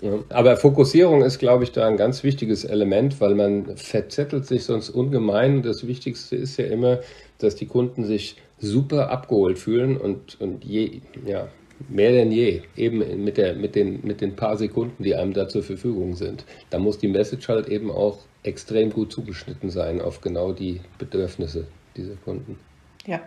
[0.02, 0.14] Ja.
[0.30, 4.90] Aber Fokussierung ist, glaube ich, da ein ganz wichtiges Element, weil man verzettelt sich sonst
[4.90, 5.62] ungemein.
[5.62, 7.00] Das Wichtigste ist ja immer,
[7.38, 11.48] dass die Kunden sich super abgeholt fühlen und, und je, ja,
[11.88, 15.48] mehr denn je, eben mit, der, mit, den, mit den paar Sekunden, die einem da
[15.48, 16.46] zur Verfügung sind.
[16.70, 21.68] Da muss die Message halt eben auch extrem gut zugeschnitten sein auf genau die Bedürfnisse
[21.96, 22.58] dieser Kunden.
[23.06, 23.22] Ja,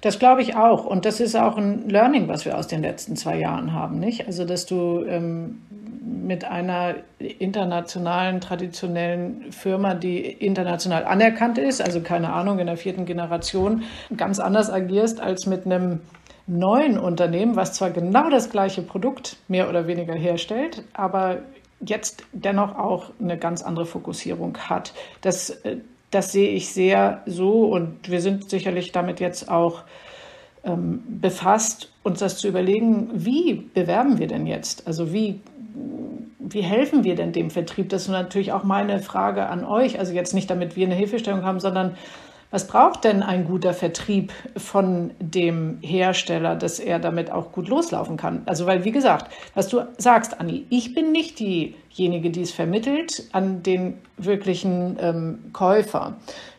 [0.00, 0.86] das glaube ich auch.
[0.86, 4.26] Und das ist auch ein Learning, was wir aus den letzten zwei Jahren haben, nicht?
[4.26, 5.62] Also, dass du ähm,
[6.02, 13.04] mit einer internationalen, traditionellen Firma, die international anerkannt ist, also keine Ahnung, in der vierten
[13.04, 13.82] Generation,
[14.16, 16.00] ganz anders agierst als mit einem
[16.46, 21.38] neuen Unternehmen, was zwar genau das gleiche Produkt mehr oder weniger herstellt, aber
[21.80, 24.92] jetzt dennoch auch eine ganz andere Fokussierung hat.
[25.20, 25.78] Das äh,
[26.10, 29.82] das sehe ich sehr so und wir sind sicherlich damit jetzt auch
[30.64, 34.86] ähm, befasst, uns das zu überlegen, wie bewerben wir denn jetzt?
[34.86, 35.40] Also wie,
[36.38, 37.88] wie helfen wir denn dem Vertrieb?
[37.90, 39.98] Das ist natürlich auch meine Frage an euch.
[39.98, 41.96] Also jetzt nicht, damit wir eine Hilfestellung haben, sondern
[42.50, 48.16] was braucht denn ein guter Vertrieb von dem Hersteller, dass er damit auch gut loslaufen
[48.16, 48.42] kann?
[48.46, 53.28] Also, weil, wie gesagt, was du sagst, Anni, ich bin nicht diejenige, die es vermittelt
[53.32, 56.14] an den wirklichen ähm, Käufer.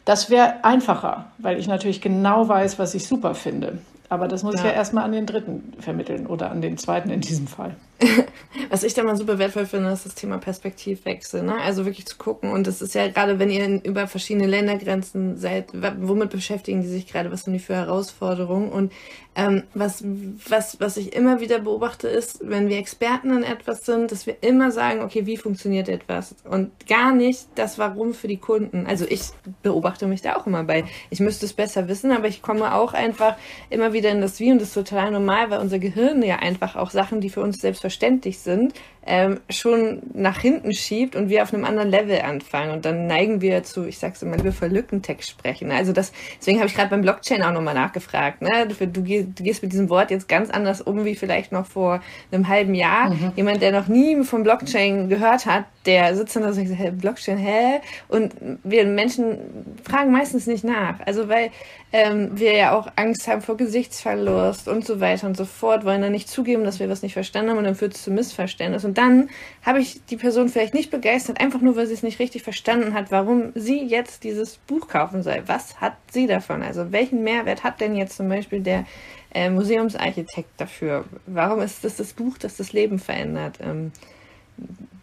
[0.05, 3.79] Das wäre einfacher, weil ich natürlich genau weiß, was ich super finde.
[4.09, 4.61] Aber das muss ja.
[4.61, 7.75] ich ja erstmal an den Dritten vermitteln oder an den Zweiten in diesem Fall.
[8.69, 11.43] Was ich da mal super wertvoll finde, ist das Thema Perspektivwechsel.
[11.43, 11.55] Ne?
[11.61, 12.51] Also wirklich zu gucken.
[12.51, 17.07] Und das ist ja gerade, wenn ihr über verschiedene Ländergrenzen seid, womit beschäftigen die sich
[17.07, 17.31] gerade?
[17.31, 18.69] Was sind die für Herausforderungen?
[18.69, 18.91] Und
[19.33, 20.03] ähm, was,
[20.49, 24.37] was, was ich immer wieder beobachte, ist, wenn wir Experten in etwas sind, dass wir
[24.41, 26.35] immer sagen, okay, wie funktioniert etwas?
[26.43, 28.85] Und gar nicht das Warum für die Kunden.
[28.85, 29.21] Also ich
[29.63, 30.83] beobachte mich da auch immer bei.
[31.09, 33.35] Ich müsste es besser wissen, aber ich komme auch einfach
[33.69, 36.75] immer wieder in das Wie und das ist total normal, weil unser Gehirn ja einfach
[36.75, 38.73] auch Sachen, die für uns selbstverständlich selbstverständlich sind,
[39.05, 42.71] ähm, schon nach hinten schiebt und wir auf einem anderen Level anfangen.
[42.71, 45.71] Und dann neigen wir zu, ich sag's immer, wir für Lückentext sprechen.
[45.71, 48.41] Also das, deswegen habe ich gerade beim Blockchain auch nochmal nachgefragt.
[48.41, 48.67] Ne?
[48.67, 52.01] Du, du, du, gehst mit diesem Wort jetzt ganz anders um wie vielleicht noch vor
[52.31, 53.09] einem halben Jahr.
[53.09, 53.31] Mhm.
[53.35, 57.37] Jemand, der noch nie vom Blockchain gehört hat, der sitzt dann da und sagt, Blockchain,
[57.37, 57.81] hä?
[58.07, 59.37] Und wir Menschen
[59.83, 60.99] fragen meistens nicht nach.
[61.05, 61.49] Also weil
[61.93, 66.01] ähm, wir ja auch Angst haben vor Gesichtsverlust und so weiter und so fort, wollen
[66.01, 68.85] dann nicht zugeben, dass wir was nicht verstanden haben und dann führt es zu Missverständnis.
[68.85, 69.29] Und dann
[69.63, 72.93] habe ich die Person vielleicht nicht begeistert, einfach nur, weil sie es nicht richtig verstanden
[72.93, 75.43] hat, warum sie jetzt dieses Buch kaufen soll.
[75.47, 76.61] Was hat sie davon?
[76.61, 78.85] Also welchen Mehrwert hat denn jetzt zum Beispiel der
[79.33, 81.05] äh, Museumsarchitekt dafür?
[81.25, 83.57] Warum ist das das Buch, das das Leben verändert?
[83.61, 83.91] Ähm,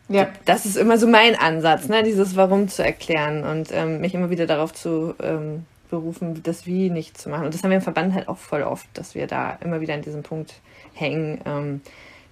[0.09, 0.29] ja.
[0.45, 2.03] Das ist immer so mein Ansatz, ne?
[2.03, 6.91] dieses Warum zu erklären und ähm, mich immer wieder darauf zu ähm, berufen, das Wie
[6.91, 7.47] nicht zu machen.
[7.47, 9.95] Und das haben wir im Verband halt auch voll oft, dass wir da immer wieder
[9.95, 10.55] an diesem Punkt
[10.95, 11.41] hängen.
[11.47, 11.81] Ähm,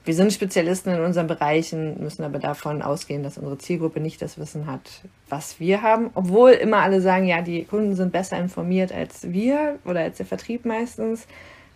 [0.07, 4.39] wir sind Spezialisten in unseren Bereichen, müssen aber davon ausgehen, dass unsere Zielgruppe nicht das
[4.39, 6.11] Wissen hat, was wir haben.
[6.15, 10.27] Obwohl immer alle sagen, ja, die Kunden sind besser informiert als wir oder als der
[10.27, 11.27] Vertrieb meistens.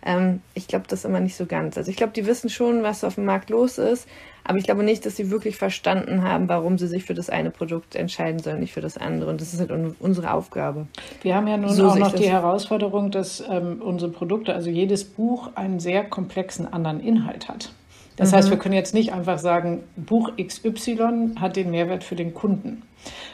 [0.03, 1.77] Ähm, ich glaube das immer nicht so ganz.
[1.77, 4.07] Also ich glaube, die wissen schon, was auf dem Markt los ist,
[4.43, 7.51] aber ich glaube nicht, dass sie wirklich verstanden haben, warum sie sich für das eine
[7.51, 9.29] Produkt entscheiden sollen, nicht für das andere.
[9.29, 10.87] Und das ist halt unsere Aufgabe.
[11.21, 15.03] Wir haben ja nun so auch noch die Herausforderung, dass ähm, unsere Produkte, also jedes
[15.03, 17.71] Buch, einen sehr komplexen anderen Inhalt hat.
[18.15, 18.35] Das mhm.
[18.35, 22.83] heißt, wir können jetzt nicht einfach sagen, Buch XY hat den Mehrwert für den Kunden.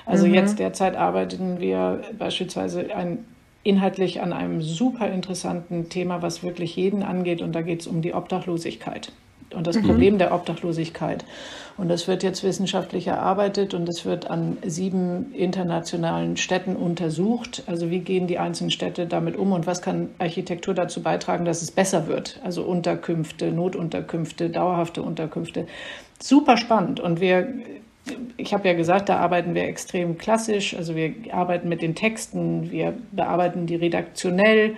[0.05, 0.33] Also mhm.
[0.33, 3.25] jetzt derzeit arbeiten wir beispielsweise ein,
[3.67, 7.41] inhaltlich an einem super interessanten Thema, was wirklich jeden angeht.
[7.41, 9.11] Und da geht es um die Obdachlosigkeit
[9.53, 9.83] und das mhm.
[9.83, 11.25] Problem der Obdachlosigkeit.
[11.77, 17.63] Und das wird jetzt wissenschaftlich erarbeitet und es wird an sieben internationalen Städten untersucht.
[17.67, 21.61] Also wie gehen die einzelnen Städte damit um und was kann Architektur dazu beitragen, dass
[21.61, 22.39] es besser wird?
[22.43, 25.67] Also Unterkünfte, Notunterkünfte, dauerhafte Unterkünfte.
[26.19, 26.99] Super spannend.
[26.99, 27.47] Und wir
[28.37, 30.75] ich habe ja gesagt, da arbeiten wir extrem klassisch.
[30.75, 34.75] Also wir arbeiten mit den Texten, wir bearbeiten die redaktionell,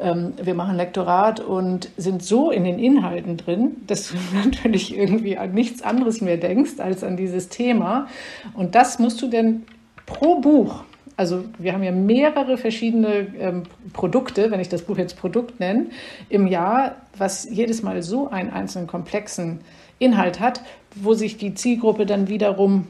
[0.00, 5.38] ähm, wir machen Lektorat und sind so in den Inhalten drin, dass du natürlich irgendwie
[5.38, 8.08] an nichts anderes mehr denkst als an dieses Thema.
[8.54, 9.64] Und das musst du denn
[10.06, 10.84] pro Buch
[11.16, 15.86] also wir haben ja mehrere verschiedene ähm, Produkte, wenn ich das Buch jetzt Produkt nenne,
[16.28, 19.60] im Jahr, was jedes Mal so einen einzelnen komplexen
[20.02, 20.60] Inhalt hat,
[20.94, 22.88] wo sich die Zielgruppe dann wiederum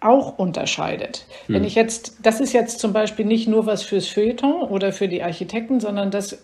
[0.00, 1.26] auch unterscheidet.
[1.46, 1.56] Hm.
[1.56, 5.08] Wenn ich jetzt, das ist jetzt zum Beispiel nicht nur was fürs Feuilleton oder für
[5.08, 6.38] die Architekten, sondern das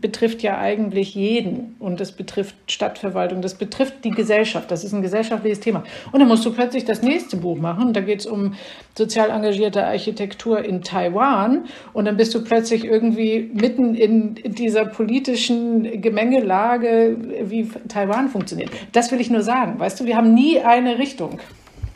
[0.00, 5.02] betrifft ja eigentlich jeden und das betrifft Stadtverwaltung, das betrifft die Gesellschaft, das ist ein
[5.02, 5.84] gesellschaftliches Thema.
[6.12, 8.54] Und dann musst du plötzlich das nächste Buch machen, da geht es um
[8.96, 16.00] sozial engagierte Architektur in Taiwan und dann bist du plötzlich irgendwie mitten in dieser politischen
[16.00, 18.70] Gemengelage, wie Taiwan funktioniert.
[18.92, 21.38] Das will ich nur sagen, weißt du, wir haben nie eine Richtung.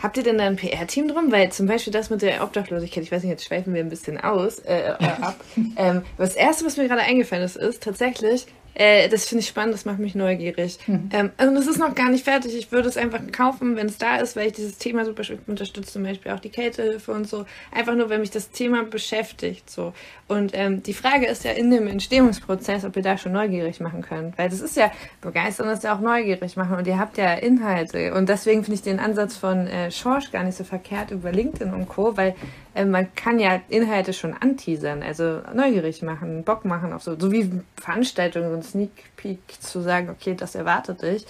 [0.03, 1.31] Habt ihr denn da ein PR-Team drum?
[1.31, 4.19] Weil zum Beispiel das mit der Obdachlosigkeit, ich weiß nicht, jetzt schweifen wir ein bisschen
[4.19, 5.37] aus, äh, äh, ab.
[5.77, 8.47] ähm, das erste, was mir gerade eingefallen ist, ist tatsächlich,
[8.81, 10.79] äh, das finde ich spannend, das macht mich neugierig.
[10.87, 11.11] Mhm.
[11.13, 12.57] Ähm, und es ist noch gar nicht fertig.
[12.57, 15.93] Ich würde es einfach kaufen, wenn es da ist, weil ich dieses Thema super unterstütze,
[15.93, 17.45] zum Beispiel auch die Kältehilfe und so.
[17.73, 19.69] Einfach nur, wenn mich das Thema beschäftigt.
[19.69, 19.93] So.
[20.29, 24.01] Und ähm, die Frage ist ja in dem Entstehungsprozess, ob ihr da schon neugierig machen
[24.01, 24.39] könnt.
[24.39, 24.91] Weil das ist ja,
[25.21, 28.15] begeistern ist ja auch neugierig machen und ihr habt ja Inhalte.
[28.15, 31.75] Und deswegen finde ich den Ansatz von äh, Schorsch gar nicht so verkehrt über LinkedIn
[31.75, 32.35] und Co., weil
[32.75, 37.33] äh, man kann ja Inhalte schon anteasern, also neugierig machen, Bock machen auf so, so
[37.33, 41.27] wie Veranstaltungen, so ein Sneak Peek zu sagen, okay, das erwartet dich.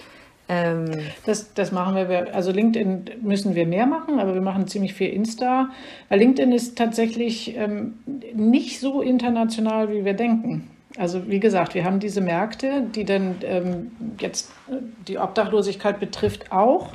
[0.48, 0.90] Ähm
[1.26, 5.10] das, das machen wir, also LinkedIn müssen wir mehr machen, aber wir machen ziemlich viel
[5.10, 5.70] Insta,
[6.08, 7.94] weil LinkedIn ist tatsächlich ähm,
[8.34, 10.70] nicht so international, wie wir denken.
[10.96, 14.74] Also wie gesagt, wir haben diese Märkte, die dann ähm, jetzt äh,
[15.06, 16.88] die Obdachlosigkeit betrifft auch.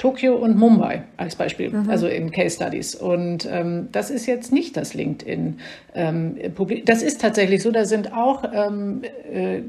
[0.00, 1.90] Tokio und Mumbai als Beispiel, mhm.
[1.90, 2.94] also in Case Studies.
[2.94, 5.60] Und ähm, das ist jetzt nicht das LinkedIn.
[5.94, 6.36] Ähm,
[6.86, 9.60] das ist tatsächlich so, da sind auch, ähm, äh,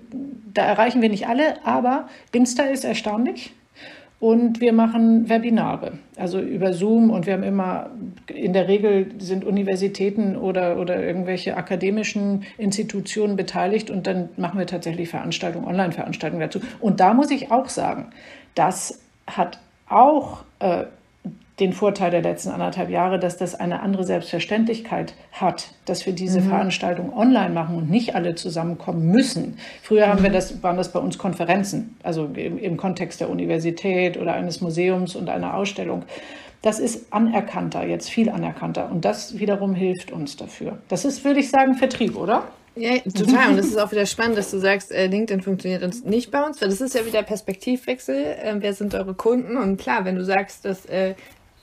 [0.54, 3.52] da erreichen wir nicht alle, aber Insta ist erstaunlich.
[4.22, 7.10] Und wir machen Webinare, also über Zoom.
[7.10, 7.90] Und wir haben immer,
[8.34, 13.90] in der Regel sind Universitäten oder, oder irgendwelche akademischen Institutionen beteiligt.
[13.90, 16.62] Und dann machen wir tatsächlich Veranstaltungen, Online-Veranstaltungen dazu.
[16.80, 18.12] Und da muss ich auch sagen,
[18.56, 19.60] das hat
[19.92, 20.86] auch äh,
[21.62, 26.42] den Vorteil der letzten anderthalb Jahre, dass das eine andere Selbstverständlichkeit hat, dass wir diese
[26.42, 26.50] mhm.
[26.50, 29.58] Veranstaltung online machen und nicht alle zusammenkommen müssen.
[29.84, 30.34] Früher haben wir mhm.
[30.34, 35.16] das, waren das bei uns Konferenzen, also im, im Kontext der Universität oder eines Museums
[35.16, 36.04] und einer Ausstellung.
[36.64, 38.90] Das ist anerkannter, jetzt viel anerkannter.
[38.92, 40.80] Und das wiederum hilft uns dafür.
[40.90, 42.44] Das ist, würde ich sagen, Vertrieb, oder?
[42.76, 43.52] Ja, total.
[43.52, 46.46] Und es ist auch wieder spannend, dass du sagst, äh, LinkedIn funktioniert uns nicht bei
[46.46, 48.16] uns, weil das ist ja wieder Perspektivwechsel.
[48.16, 49.58] Äh, wer sind eure Kunden?
[49.58, 51.16] Und klar, wenn du sagst, dass äh,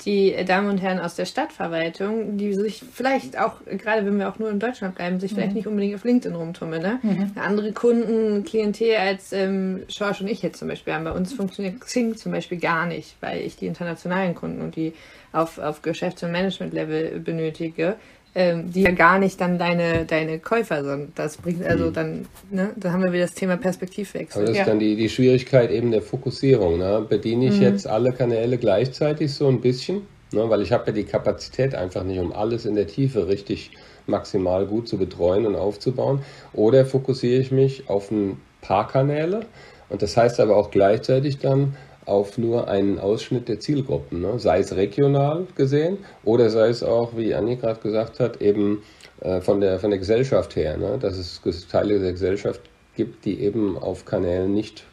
[0.05, 4.39] die Damen und Herren aus der Stadtverwaltung, die sich vielleicht auch, gerade wenn wir auch
[4.39, 5.37] nur in Deutschland bleiben, sich mhm.
[5.37, 6.83] vielleicht nicht unbedingt auf LinkedIn rumtummeln.
[6.83, 7.01] Ne?
[7.03, 7.33] Mhm.
[7.37, 11.05] Andere Kunden, Klientel als ähm, Schorsch und ich jetzt zum Beispiel haben.
[11.05, 14.93] Bei uns funktioniert Xing zum Beispiel gar nicht, weil ich die internationalen Kunden und die
[15.33, 17.97] auf, auf Geschäfts- und Management-Level benötige
[18.35, 21.19] ähm, die ja gar nicht dann deine, deine Käufer sind.
[21.19, 21.93] Das bringt also mhm.
[21.93, 24.43] dann, ne, da haben wir wieder das Thema Perspektivwechsel.
[24.43, 26.79] Aber das ist dann die, die Schwierigkeit eben der Fokussierung.
[26.79, 27.05] Ne?
[27.09, 27.63] Bediene ich mhm.
[27.63, 30.03] jetzt alle Kanäle gleichzeitig so ein bisschen?
[30.33, 30.49] Ne?
[30.49, 33.73] Weil ich habe ja die Kapazität einfach nicht, um alles in der Tiefe richtig
[34.07, 36.23] maximal gut zu betreuen und aufzubauen.
[36.53, 39.41] Oder fokussiere ich mich auf ein paar Kanäle?
[39.89, 41.77] Und das heißt aber auch gleichzeitig dann,
[42.09, 44.39] auf nur einen Ausschnitt der Zielgruppen, ne?
[44.39, 48.83] sei es regional gesehen oder sei es auch, wie Anni gerade gesagt hat, eben
[49.21, 50.99] äh, von, der, von der Gesellschaft her, ne?
[50.99, 52.63] dass es Teile der Gesellschaft
[52.97, 54.85] gibt, die eben auf Kanälen nicht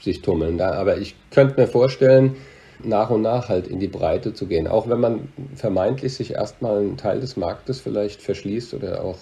[0.00, 0.58] sich tummeln.
[0.58, 2.36] Da, aber ich könnte mir vorstellen,
[2.82, 4.66] nach und nach halt in die Breite zu gehen.
[4.66, 9.18] Auch wenn man vermeintlich sich erstmal einen Teil des Marktes vielleicht verschließt oder auch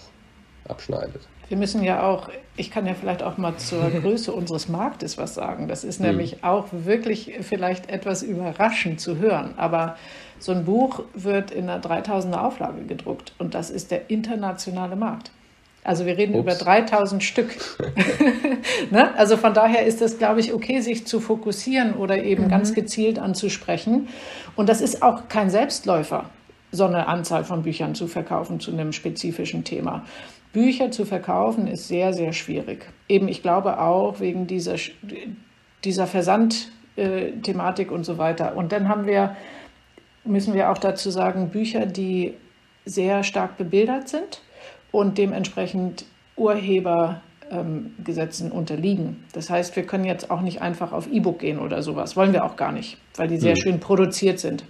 [0.69, 1.23] abschneidet.
[1.49, 5.35] Wir müssen ja auch, ich kann ja vielleicht auch mal zur Größe unseres Marktes was
[5.35, 5.69] sagen.
[5.69, 6.07] Das ist hm.
[6.07, 9.55] nämlich auch wirklich vielleicht etwas überraschend zu hören.
[9.57, 9.97] Aber
[10.39, 15.31] so ein Buch wird in einer 3000er Auflage gedruckt und das ist der internationale Markt.
[15.85, 16.43] Also wir reden Ups.
[16.43, 17.55] über 3000 Stück.
[18.91, 19.15] ne?
[19.17, 22.49] Also von daher ist es, glaube ich, okay, sich zu fokussieren oder eben mhm.
[22.49, 24.09] ganz gezielt anzusprechen.
[24.57, 26.31] Und das ist auch kein Selbstläufer,
[26.73, 30.05] so eine Anzahl von Büchern zu verkaufen zu einem spezifischen Thema.
[30.55, 32.87] Bücher zu verkaufen ist sehr, sehr schwierig.
[33.09, 34.77] Eben, ich glaube auch wegen dieser,
[35.85, 38.57] dieser Versandthematik und so weiter.
[38.57, 39.37] Und dann haben wir,
[40.25, 42.33] müssen wir auch dazu sagen, Bücher, die
[42.87, 44.41] sehr stark bebildert sind
[44.93, 49.25] und dementsprechend Urhebergesetzen ähm, unterliegen.
[49.33, 52.17] Das heißt, wir können jetzt auch nicht einfach auf E-Book gehen oder sowas.
[52.17, 53.61] Wollen wir auch gar nicht, weil die sehr mhm.
[53.61, 54.65] schön produziert sind.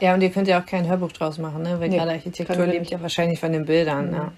[0.00, 1.78] Ja, und ihr könnt ja auch kein Hörbuch draus machen, ne?
[1.78, 4.08] weil nee, gerade Architektur lebt ja wahrscheinlich von den Bildern.
[4.08, 4.14] Mhm.
[4.14, 4.32] Ja.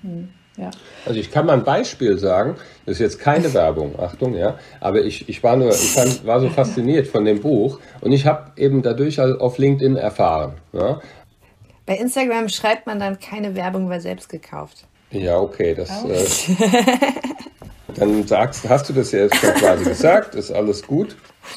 [0.57, 0.71] Ja.
[1.07, 5.03] Also ich kann mal ein Beispiel sagen, das ist jetzt keine Werbung, Achtung, ja, aber
[5.03, 8.53] ich, ich war nur, ich fand, war so fasziniert von dem Buch und ich habe
[8.57, 10.55] eben dadurch auf LinkedIn erfahren.
[10.73, 11.01] Ja.
[11.87, 14.87] Bei Instagram schreibt man dann keine Werbung, weil selbst gekauft.
[15.11, 15.91] Ja, okay, das.
[16.05, 16.09] Oh.
[16.09, 16.25] Äh,
[17.95, 21.17] dann sagst, hast du das ja jetzt schon quasi gesagt, ist alles gut.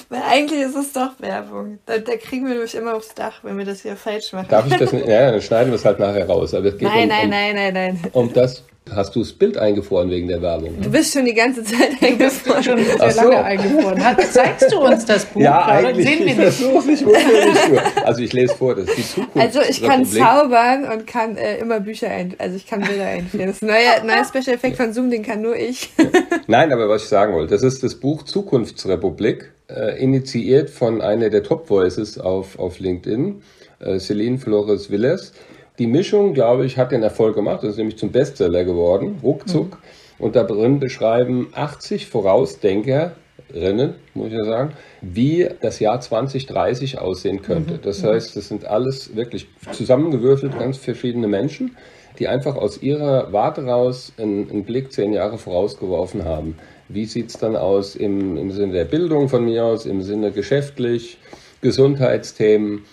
[0.10, 1.80] Weil eigentlich ist es doch Werbung.
[1.86, 4.48] Da, da, kriegen wir nämlich immer aufs Dach, wenn wir das hier falsch machen.
[4.50, 5.08] Darf ich das nicht?
[5.08, 6.54] Ja, dann schneiden wir es halt nachher raus.
[6.54, 8.00] Aber es geht nein, um, nein, um, nein, nein, nein.
[8.12, 10.80] Um das Hast du das Bild eingefroren wegen der Werbung?
[10.80, 12.64] Du bist schon die ganze Zeit eingefroren.
[12.64, 13.22] schon sehr so.
[13.22, 14.00] lange eingefroren.
[14.32, 15.42] zeigst du uns das Buch?
[15.42, 16.46] Ja, eigentlich sehen wir.
[16.46, 19.38] Das nicht, nicht also ich lese vor, das ist die Zukunft.
[19.38, 23.48] Also ich kann zaubern und kann äh, immer Bücher ein, also ich kann Bilder einführen.
[23.48, 25.90] Das ist ein neuer, neuer Special Effekt von Zoom, den kann nur ich.
[26.48, 31.32] Nein, aber was ich sagen wollte, das ist das Buch Zukunftsrepublik, äh, initiiert von einer
[31.32, 33.42] der Top Voices auf, auf LinkedIn,
[33.80, 35.34] äh, Celine Flores Villes.
[35.78, 37.64] Die Mischung, glaube ich, hat den Erfolg gemacht.
[37.64, 39.72] Das ist nämlich zum Bestseller geworden, ruckzuck.
[39.72, 39.78] Mhm.
[40.18, 47.42] Und da drin beschreiben 80 Vorausdenkerinnen, muss ich ja sagen, wie das Jahr 2030 aussehen
[47.42, 47.74] könnte.
[47.74, 47.82] Mhm.
[47.82, 51.76] Das heißt, das sind alles wirklich zusammengewürfelt ganz verschiedene Menschen,
[52.20, 56.56] die einfach aus ihrer Warte raus einen, einen Blick zehn Jahre vorausgeworfen haben.
[56.88, 60.32] Wie sieht es dann aus im, im Sinne der Bildung von mir aus, im Sinne
[60.32, 61.18] geschäftlich,
[61.60, 62.86] Gesundheitsthemen?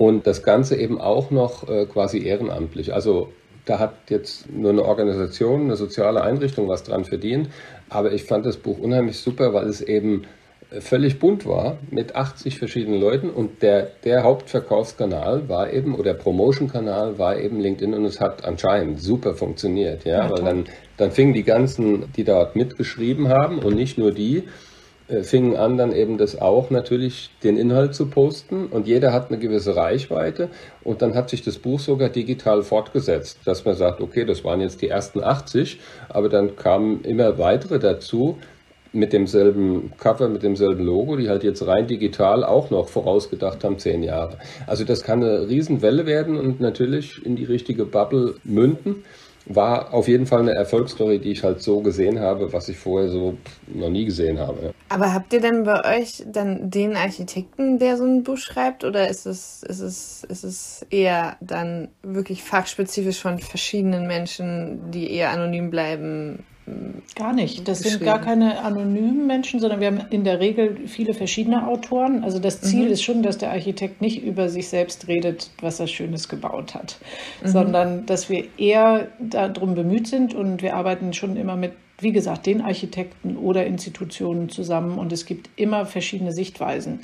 [0.00, 2.94] Und das Ganze eben auch noch äh, quasi ehrenamtlich.
[2.94, 3.28] Also
[3.66, 7.50] da hat jetzt nur eine Organisation, eine soziale Einrichtung was dran verdient.
[7.90, 10.22] Aber ich fand das Buch unheimlich super, weil es eben
[10.70, 16.14] äh, völlig bunt war mit 80 verschiedenen Leuten und der, der Hauptverkaufskanal war eben oder
[16.14, 20.64] Promotion-Kanal war eben LinkedIn und es hat anscheinend super funktioniert, ja, ja weil dann,
[20.96, 24.44] dann fingen die ganzen, die dort mitgeschrieben haben und nicht nur die,
[25.22, 28.66] fingen an, dann eben das auch natürlich den Inhalt zu posten.
[28.66, 30.48] Und jeder hat eine gewisse Reichweite.
[30.84, 34.60] Und dann hat sich das Buch sogar digital fortgesetzt, dass man sagt, okay, das waren
[34.60, 38.38] jetzt die ersten 80, aber dann kamen immer weitere dazu
[38.92, 43.78] mit demselben Cover, mit demselben Logo, die halt jetzt rein digital auch noch vorausgedacht haben,
[43.78, 44.38] zehn Jahre.
[44.66, 49.04] Also das kann eine Riesenwelle werden und natürlich in die richtige Bubble münden
[49.46, 53.08] war auf jeden Fall eine Erfolgsstory, die ich halt so gesehen habe, was ich vorher
[53.08, 54.72] so noch nie gesehen habe.
[54.88, 59.08] Aber habt ihr denn bei euch dann den Architekten, der so ein Buch schreibt, oder
[59.08, 65.30] ist es, ist es, ist es eher dann wirklich fachspezifisch von verschiedenen Menschen, die eher
[65.30, 66.44] anonym bleiben,
[67.14, 67.66] Gar nicht.
[67.68, 72.24] Das sind gar keine anonymen Menschen, sondern wir haben in der Regel viele verschiedene Autoren.
[72.24, 72.92] Also das Ziel mhm.
[72.92, 76.98] ist schon, dass der Architekt nicht über sich selbst redet, was er Schönes gebaut hat,
[77.42, 77.48] mhm.
[77.48, 82.46] sondern dass wir eher darum bemüht sind und wir arbeiten schon immer mit, wie gesagt,
[82.46, 87.00] den Architekten oder Institutionen zusammen und es gibt immer verschiedene Sichtweisen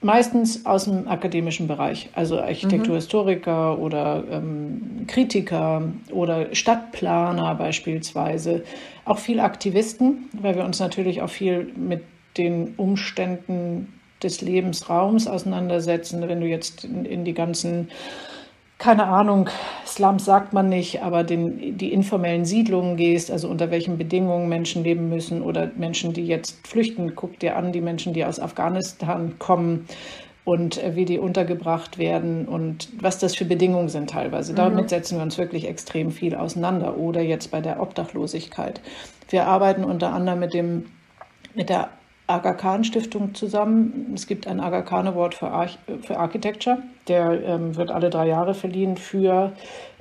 [0.00, 3.82] meistens aus dem akademischen Bereich, also Architekturhistoriker mhm.
[3.82, 8.64] oder ähm, Kritiker oder Stadtplaner beispielsweise,
[9.04, 12.02] auch viel Aktivisten, weil wir uns natürlich auch viel mit
[12.36, 16.26] den Umständen des Lebensraums auseinandersetzen.
[16.28, 17.88] Wenn du jetzt in, in die ganzen
[18.78, 19.48] keine Ahnung,
[19.86, 24.84] Slums sagt man nicht, aber den, die informellen Siedlungen gehst, also unter welchen Bedingungen Menschen
[24.84, 29.38] leben müssen oder Menschen, die jetzt flüchten, guck dir an, die Menschen, die aus Afghanistan
[29.38, 29.88] kommen
[30.44, 34.52] und äh, wie die untergebracht werden und was das für Bedingungen sind teilweise.
[34.52, 34.56] Mhm.
[34.56, 36.98] Damit setzen wir uns wirklich extrem viel auseinander.
[36.98, 38.80] Oder jetzt bei der Obdachlosigkeit.
[39.30, 40.86] Wir arbeiten unter anderem mit dem
[41.54, 41.88] mit der
[42.26, 44.12] Aga Khan Stiftung zusammen.
[44.14, 46.82] Es gibt ein Aga Khan Award für, Arch für Architecture.
[47.08, 49.52] Der ähm, wird alle drei Jahre verliehen für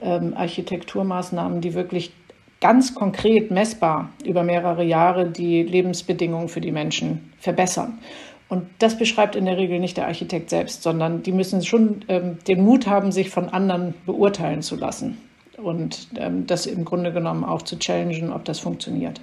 [0.02, 2.14] ähm, Architekturmaßnahmen, die wirklich
[2.62, 8.00] ganz konkret messbar über mehrere Jahre die Lebensbedingungen für die Menschen verbessern.
[8.48, 12.40] Und das beschreibt in der Regel nicht der Architekt selbst, sondern die müssen schon ähm,
[12.48, 15.18] den Mut haben, sich von anderen beurteilen zu lassen
[15.58, 19.22] und ähm, das im Grunde genommen auch zu challengen, ob das funktioniert.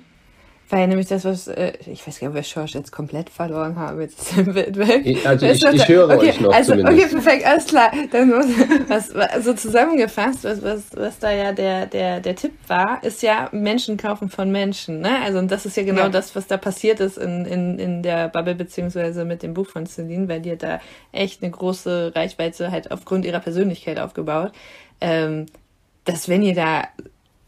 [0.73, 3.77] Weil nämlich das, was, äh, ich weiß gar nicht, ob wir Schorsch jetzt komplett verloren
[3.77, 5.03] haben, jetzt sind wir weg.
[5.05, 6.99] Ich, also ich, ich, höre okay, euch noch also, zumindest.
[6.99, 7.93] Okay, perfekt, alles klar.
[8.11, 8.47] Dann muss,
[8.89, 13.51] was, also zusammengefasst, was, was, was da ja der, der, der Tipp war, ist ja
[13.53, 15.01] Menschen kaufen von Menschen.
[15.01, 15.21] Ne?
[15.23, 16.09] Also und das ist ja genau ja.
[16.09, 19.85] das, was da passiert ist in, in, in der Bubble beziehungsweise mit dem Buch von
[19.85, 20.81] Celine, weil die hat da
[21.13, 24.53] echt eine große Reichweite halt aufgrund ihrer Persönlichkeit aufgebaut.
[25.03, 25.45] Ähm,
[26.05, 26.85] dass wenn ihr da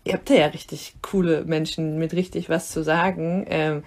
[0.04, 3.46] ihr habt ja richtig coole Menschen mit richtig was zu sagen.
[3.48, 3.82] Ähm,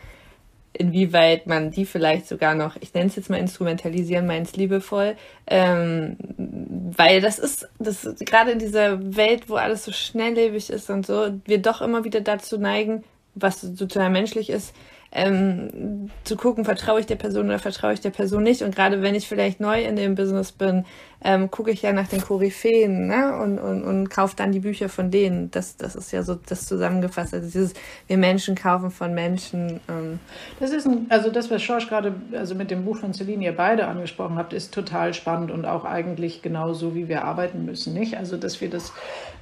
[0.74, 5.16] inwieweit man die vielleicht sogar noch, ich nenne es jetzt mal instrumentalisieren, meins liebevoll,
[5.48, 11.06] ähm, weil das ist, das gerade in dieser Welt, wo alles so schnelllebig ist und
[11.06, 13.04] so, wir doch immer wieder dazu neigen,
[13.34, 14.74] was total menschlich ist,
[15.12, 18.62] ähm, zu gucken, vertraue ich der Person oder vertraue ich der Person nicht.
[18.62, 20.86] Und gerade wenn ich vielleicht neu in dem Business bin,
[21.24, 23.38] ähm, gucke ich ja nach den Koryphäen ne?
[23.42, 25.50] und, und, und kaufe dann die Bücher von denen.
[25.50, 27.34] Das, das ist ja so das zusammengefasst.
[27.34, 27.74] Also dieses,
[28.08, 29.80] wir Menschen kaufen von Menschen.
[29.90, 30.20] Ähm.
[30.60, 33.56] Das ist ein, also das, was Schorsch gerade also mit dem Buch von Celine ihr
[33.56, 37.94] beide angesprochen habt, ist total spannend und auch eigentlich genau so, wie wir arbeiten müssen.
[37.94, 38.18] Nicht?
[38.18, 38.94] Also dass wir das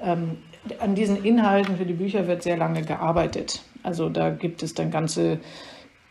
[0.01, 0.38] ähm,
[0.80, 3.61] an diesen Inhalten für die Bücher wird sehr lange gearbeitet.
[3.84, 5.39] Also da gibt es dann ganze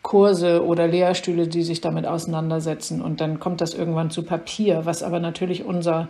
[0.02, 3.00] Kurse oder Lehrstühle, die sich damit auseinandersetzen.
[3.00, 6.08] Und dann kommt das irgendwann zu Papier, was aber natürlich unser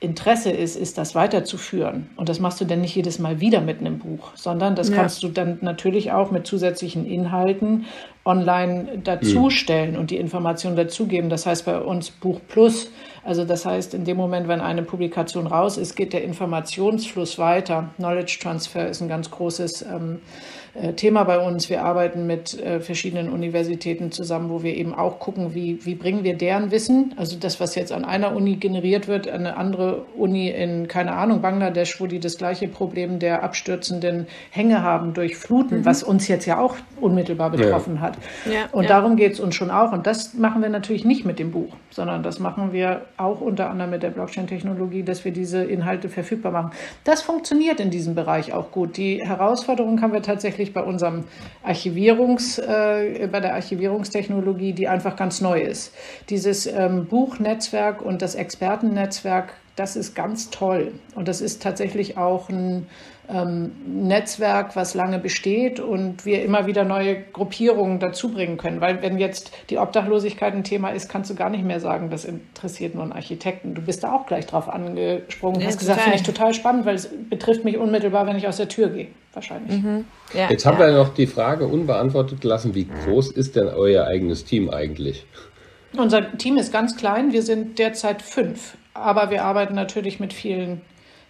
[0.00, 2.08] Interesse ist, ist das weiterzuführen.
[2.16, 4.96] Und das machst du dann nicht jedes Mal wieder mit einem Buch, sondern das ja.
[4.96, 7.86] kannst du dann natürlich auch mit zusätzlichen Inhalten
[8.24, 9.98] online dazustellen mhm.
[9.98, 11.30] und die Informationen dazugeben.
[11.30, 12.90] Das heißt bei uns Buch Plus.
[13.28, 17.90] Also das heißt, in dem Moment, wenn eine Publikation raus ist, geht der Informationsfluss weiter.
[17.96, 20.57] Knowledge Transfer ist ein ganz großes ähm, äh,
[20.96, 21.70] Thema bei uns.
[21.70, 26.24] Wir arbeiten mit äh, verschiedenen Universitäten zusammen, wo wir eben auch gucken, wie, wie bringen
[26.24, 30.02] wir deren Wissen, also das, was jetzt an einer Uni generiert wird, an eine andere
[30.16, 35.36] Uni in, keine Ahnung, Bangladesch, wo die das gleiche Problem der abstürzenden Hänge haben durch
[35.36, 35.84] Fluten, mhm.
[35.84, 38.00] was uns jetzt ja auch unmittelbar betroffen ja.
[38.00, 38.18] hat.
[38.46, 38.88] Ja, und ja.
[38.88, 39.92] darum geht es uns schon auch.
[39.92, 43.70] Und das machen wir natürlich nicht mit dem Buch, sondern das machen wir auch unter
[43.70, 46.70] anderem mit der Blockchain-Technologie, dass wir diese Inhalte verfügbar machen.
[47.04, 48.96] Das funktioniert in diesem Bereich auch gut.
[48.96, 51.24] Die Herausforderung haben wir tatsächlich tatsächlich bei unserem
[51.62, 55.94] Archivierungs, äh, bei der Archivierungstechnologie, die einfach ganz neu ist.
[56.30, 60.92] Dieses ähm, Buchnetzwerk und das Expertennetzwerk, das ist ganz toll.
[61.14, 62.86] Und das ist tatsächlich auch ein
[63.28, 68.80] ähm, Netzwerk, was lange besteht und wir immer wieder neue Gruppierungen dazu bringen können.
[68.80, 72.24] Weil wenn jetzt die Obdachlosigkeit ein Thema ist, kannst du gar nicht mehr sagen, das
[72.24, 73.74] interessiert nur einen Architekten.
[73.74, 75.56] Du bist da auch gleich drauf angesprungen.
[75.56, 78.48] Du ja, hast gesagt, finde ich total spannend, weil es betrifft mich unmittelbar, wenn ich
[78.48, 79.08] aus der Tür gehe.
[79.34, 79.82] Wahrscheinlich.
[79.82, 80.06] Mhm.
[80.34, 80.86] Ja, jetzt haben ja.
[80.86, 85.26] wir noch die Frage unbeantwortet gelassen, wie groß ist denn euer eigenes Team eigentlich?
[85.96, 87.32] Unser Team ist ganz klein.
[87.32, 88.76] Wir sind derzeit fünf.
[88.98, 90.82] Aber wir arbeiten natürlich mit vielen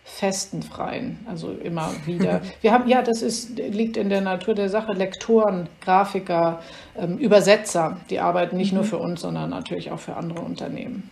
[0.04, 2.40] festen Freien, also immer wieder.
[2.62, 4.92] Wir haben, ja, das ist, liegt in der Natur der Sache.
[4.92, 6.62] Lektoren, Grafiker,
[6.96, 8.78] ähm, Übersetzer, die arbeiten nicht mhm.
[8.78, 11.10] nur für uns, sondern natürlich auch für andere Unternehmen.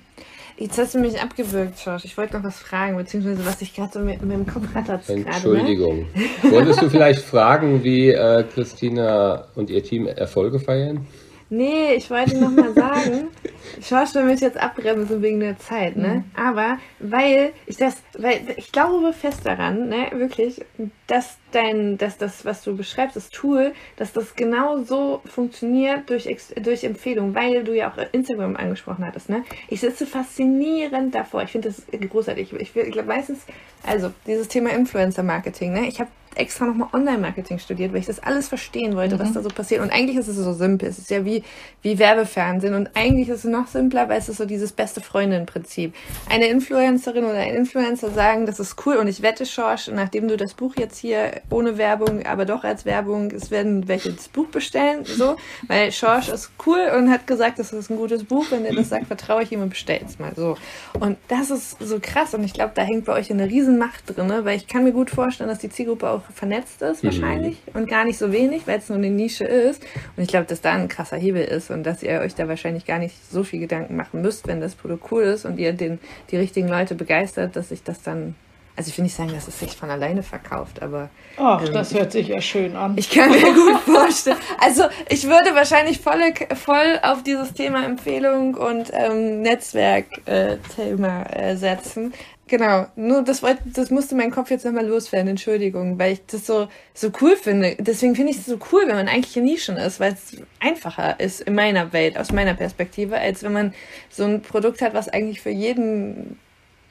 [0.58, 2.06] Jetzt hast du mich abgewürgt, Josh.
[2.06, 4.98] Ich wollte noch was fragen, beziehungsweise was ich gerade so mit, mit dem Kopf hatte.
[5.12, 5.26] Ne?
[5.26, 6.06] Entschuldigung.
[6.14, 6.24] Ne?
[6.50, 11.06] Wolltest du vielleicht fragen, wie äh, Christina und ihr Team Erfolge feiern?
[11.50, 13.28] Nee, ich wollte noch mal sagen,
[13.82, 16.24] Schorsch will mich jetzt abbremsen wegen der Zeit, ne?
[16.24, 16.24] Mhm.
[16.34, 20.64] Aber weil ich das, weil ich glaube fest daran, ne, wirklich,
[21.06, 26.28] dass dein, dass das, was du beschreibst, das Tool, dass das genau so funktioniert durch,
[26.60, 29.44] durch Empfehlung, weil du ja auch Instagram angesprochen hattest, ne?
[29.68, 31.42] Ich sitze faszinierend davor.
[31.42, 32.52] Ich finde das großartig.
[32.52, 33.40] Ich, ich glaube meistens,
[33.86, 35.86] also dieses Thema Influencer-Marketing, ne?
[35.86, 39.20] Ich habe extra nochmal Online-Marketing studiert, weil ich das alles verstehen wollte, mhm.
[39.20, 39.80] was da so passiert.
[39.80, 40.88] Und eigentlich ist es so simpel.
[40.88, 41.42] Es ist ja wie,
[41.82, 42.74] wie Werbefernsehen.
[42.74, 45.94] Und eigentlich ist es noch simpler, weil es ist so dieses beste Freundin-Prinzip.
[46.30, 48.96] Eine Influencerin oder ein Influencer sagen, das ist cool.
[48.96, 52.84] Und ich wette, Schorsch, nachdem du das Buch jetzt hier ohne Werbung, aber doch als
[52.84, 55.36] Werbung, es werden welche das Buch bestellen, so.
[55.68, 58.46] Weil Schorsch ist cool und hat gesagt, das ist ein gutes Buch.
[58.50, 60.56] Wenn er das sagt, vertraue ich ihm und bestelle es mal so.
[60.98, 62.34] Und das ist so krass.
[62.34, 64.44] Und ich glaube, da hängt bei euch eine Riesenmacht drin, ne?
[64.44, 67.08] weil ich kann mir gut vorstellen, dass die Zielgruppe auch vernetzt ist mhm.
[67.08, 67.80] wahrscheinlich mhm.
[67.80, 69.82] und gar nicht so wenig, weil es nur eine Nische ist.
[70.16, 72.84] Und ich glaube, dass da ein krasser Hebel ist und dass ihr euch da wahrscheinlich
[72.84, 75.98] gar nicht so viel Gedanken machen müsst, wenn das Produkt cool ist und ihr den,
[76.30, 78.34] die richtigen Leute begeistert, dass sich das dann
[78.76, 81.08] Also ich will nicht sagen, dass es sich von alleine verkauft, aber.
[81.38, 82.96] Ach, ähm, das hört sich ja schön an.
[82.98, 84.36] Ich kann mir gut vorstellen.
[84.60, 86.20] Also ich würde wahrscheinlich voll,
[86.54, 92.12] voll auf dieses Thema Empfehlung und ähm, Netzwerk-Thema äh, äh, setzen.
[92.48, 96.46] Genau, nur das, wollte, das musste mein Kopf jetzt nochmal loswerden, Entschuldigung, weil ich das
[96.46, 97.76] so, so cool finde.
[97.80, 101.18] Deswegen finde ich es so cool, wenn man eigentlich in Nischen ist, weil es einfacher
[101.18, 103.74] ist in meiner Welt, aus meiner Perspektive, als wenn man
[104.10, 106.38] so ein Produkt hat, was eigentlich für jeden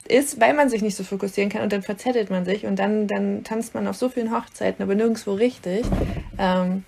[0.08, 3.08] ist, weil man sich nicht so fokussieren kann und dann verzettelt man sich und dann,
[3.08, 5.86] dann tanzt man auf so vielen Hochzeiten, aber nirgendwo richtig.
[6.38, 6.84] Ähm,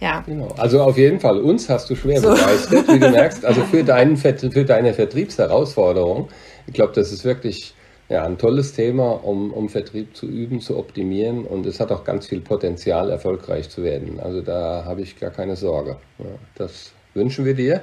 [0.00, 0.22] ja.
[0.26, 0.48] Genau.
[0.56, 2.30] Also auf jeden Fall, uns hast du schwer so.
[2.30, 3.44] begeistert, wie du merkst.
[3.44, 6.28] Also für, deinen, für deine Vertriebsherausforderung.
[6.66, 7.74] Ich glaube, das ist wirklich
[8.08, 12.02] ja, ein tolles Thema, um, um Vertrieb zu üben, zu optimieren und es hat auch
[12.02, 14.18] ganz viel Potenzial, erfolgreich zu werden.
[14.18, 15.96] Also da habe ich gar keine Sorge.
[16.18, 16.24] Ja,
[16.56, 17.82] das wünschen wir dir.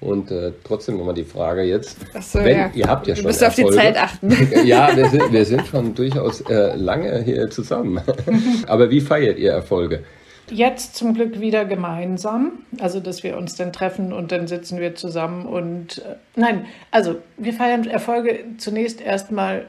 [0.00, 1.96] Und äh, trotzdem nochmal die Frage jetzt.
[2.14, 2.70] Ach so, wenn, ja.
[2.72, 3.24] Ihr habt ja schon.
[3.24, 4.30] Du musst auf die Zeit achten.
[4.64, 8.00] ja, wir sind, wir sind schon durchaus äh, lange hier zusammen.
[8.68, 10.04] Aber wie feiert ihr Erfolge?
[10.50, 14.94] Jetzt zum Glück wieder gemeinsam, also dass wir uns dann treffen und dann sitzen wir
[14.94, 19.66] zusammen und äh, nein, also wir feiern Erfolge zunächst erstmal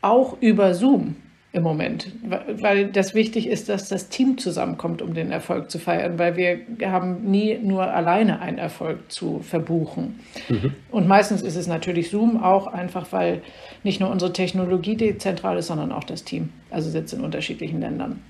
[0.00, 1.16] auch über Zoom
[1.54, 6.18] im Moment, weil das wichtig ist, dass das Team zusammenkommt, um den Erfolg zu feiern,
[6.18, 10.20] weil wir haben nie nur alleine einen Erfolg zu verbuchen.
[10.48, 10.74] Mhm.
[10.90, 13.42] Und meistens ist es natürlich Zoom auch einfach, weil
[13.82, 18.20] nicht nur unsere Technologie dezentral ist, sondern auch das Team, also sitzt in unterschiedlichen Ländern.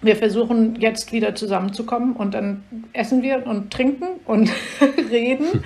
[0.00, 2.64] Wir versuchen jetzt wieder zusammenzukommen und dann
[2.94, 4.50] essen wir und trinken und
[5.10, 5.64] reden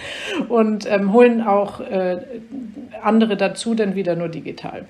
[0.48, 2.18] und ähm, holen auch äh,
[3.00, 4.86] andere dazu, dann wieder nur digital.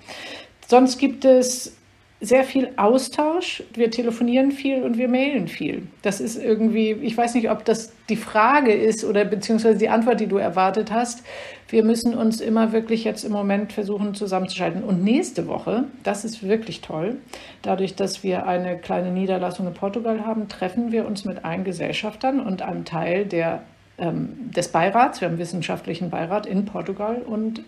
[0.67, 1.77] Sonst gibt es
[2.21, 3.63] sehr viel Austausch.
[3.75, 5.87] Wir telefonieren viel und wir mailen viel.
[6.03, 10.21] Das ist irgendwie, ich weiß nicht, ob das die Frage ist oder beziehungsweise die Antwort,
[10.21, 11.25] die du erwartet hast.
[11.69, 14.85] Wir müssen uns immer wirklich jetzt im Moment versuchen zusammenzuschalten.
[14.85, 17.17] Und nächste Woche, das ist wirklich toll,
[17.63, 22.41] dadurch, dass wir eine kleine Niederlassung in Portugal haben, treffen wir uns mit allen Gesellschaftern
[22.41, 23.63] und einem Teil der
[23.99, 25.21] ähm, des Beirats.
[25.21, 27.63] Wir haben einen wissenschaftlichen Beirat in Portugal und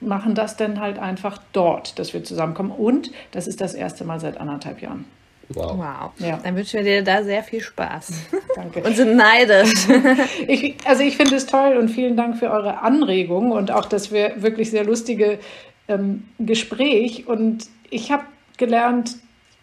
[0.00, 2.70] machen das dann halt einfach dort, dass wir zusammenkommen.
[2.70, 5.04] Und das ist das erste Mal seit anderthalb Jahren.
[5.50, 5.78] Wow.
[5.78, 6.10] wow.
[6.18, 6.38] Ja.
[6.42, 8.12] Dann wünschen wir dir da sehr viel Spaß.
[8.54, 8.82] Danke.
[8.82, 9.72] Und sind neidisch.
[10.46, 14.12] ich, also ich finde es toll und vielen Dank für eure Anregungen und auch, dass
[14.12, 15.38] wir wirklich sehr lustige
[15.88, 18.24] ähm, Gespräch und ich habe
[18.58, 19.16] gelernt,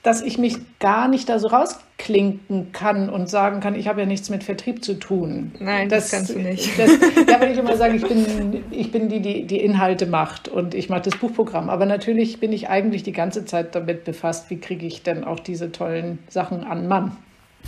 [0.05, 4.05] dass ich mich gar nicht da so rausklinken kann und sagen kann, ich habe ja
[4.05, 5.53] nichts mit Vertrieb zu tun.
[5.59, 6.77] Nein, das, das kannst du nicht.
[6.77, 6.91] Das,
[7.25, 10.75] da würde ich immer sagen, ich bin, ich bin die, die die Inhalte macht und
[10.75, 11.71] ich mache das Buchprogramm.
[11.71, 15.39] Aber natürlich bin ich eigentlich die ganze Zeit damit befasst, wie kriege ich denn auch
[15.39, 17.17] diese tollen Sachen an Mann.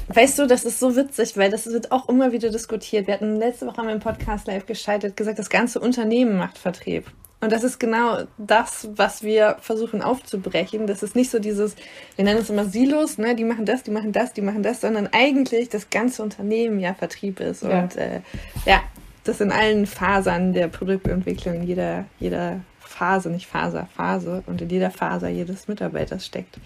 [0.09, 3.07] Weißt du, das ist so witzig, weil das wird auch immer wieder diskutiert.
[3.07, 6.59] Wir hatten letzte Woche haben wir im Podcast live gescheitert, gesagt, das ganze Unternehmen macht
[6.59, 7.05] Vertrieb.
[7.39, 10.88] Und das ist genau das, was wir versuchen aufzubrechen.
[10.88, 11.75] Das ist nicht so dieses,
[12.15, 13.35] wir nennen es immer Silos, ne?
[13.35, 16.95] die machen das, die machen das, die machen das, sondern eigentlich das ganze Unternehmen ja
[16.95, 17.61] Vertrieb ist.
[17.61, 17.81] Ja.
[17.81, 18.21] Und äh,
[18.65, 18.81] ja,
[19.23, 24.69] das in allen Fasern der Produktentwicklung, in jeder, jeder Phase, nicht Faser, Phase und in
[24.69, 26.57] jeder Faser jedes Mitarbeiters steckt.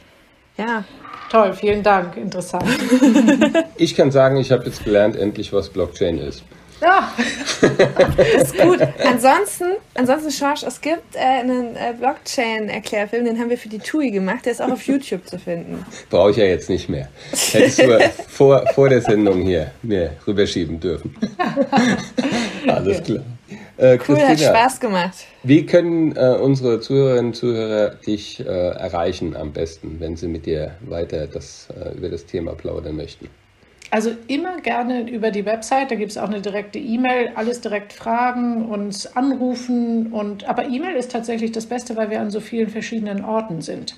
[0.57, 0.86] Ja.
[1.30, 2.65] Toll, vielen Dank, interessant.
[3.76, 6.43] ich kann sagen, ich habe jetzt gelernt endlich, was Blockchain ist.
[6.82, 7.13] Ja,
[8.41, 8.79] ist gut.
[9.05, 14.09] Ansonsten, ansonsten, Schorsch, es gibt äh, einen äh, Blockchain-Erklärfilm, den haben wir für die TUI
[14.09, 15.86] gemacht, der ist auch auf YouTube zu finden.
[16.09, 17.09] Brauche ich ja jetzt nicht mehr.
[17.51, 21.15] Hättest du vor, vor der Sendung hier mir rüberschieben dürfen.
[22.67, 23.23] Alles klar.
[23.77, 25.25] Äh, cool, hat Spaß gemacht.
[25.43, 30.45] Wie können äh, unsere Zuhörerinnen und Zuhörer dich äh, erreichen am besten, wenn sie mit
[30.45, 33.27] dir weiter das, äh, über das Thema plaudern möchten?
[33.91, 37.91] Also immer gerne über die Website, da gibt es auch eine direkte E-Mail, alles direkt
[37.91, 40.13] fragen, uns anrufen.
[40.13, 43.97] Und, aber E-Mail ist tatsächlich das Beste, weil wir an so vielen verschiedenen Orten sind.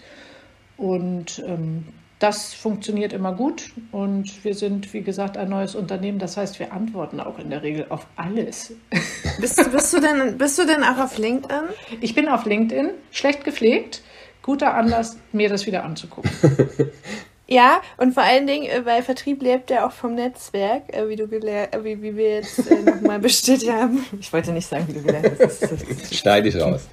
[0.78, 1.86] Und ähm,
[2.18, 3.72] das funktioniert immer gut.
[3.92, 6.18] Und wir sind, wie gesagt, ein neues Unternehmen.
[6.18, 8.74] Das heißt, wir antworten auch in der Regel auf alles.
[9.40, 11.64] Bist, bist, du, denn, bist du denn auch auf LinkedIn?
[12.02, 14.04] Ich bin auf LinkedIn, schlecht gepflegt.
[14.44, 16.30] Guter Anlass, mir das wieder anzugucken.
[17.46, 21.18] Ja, und vor allen Dingen, äh, weil Vertrieb lebt ja auch vom Netzwerk, äh, wie
[21.18, 24.06] du gelernt, äh, wie, wie wir jetzt nochmal bestätigt haben.
[24.20, 26.16] Ich wollte nicht sagen, wie du gelernt hast.
[26.16, 26.88] Schneide ich raus.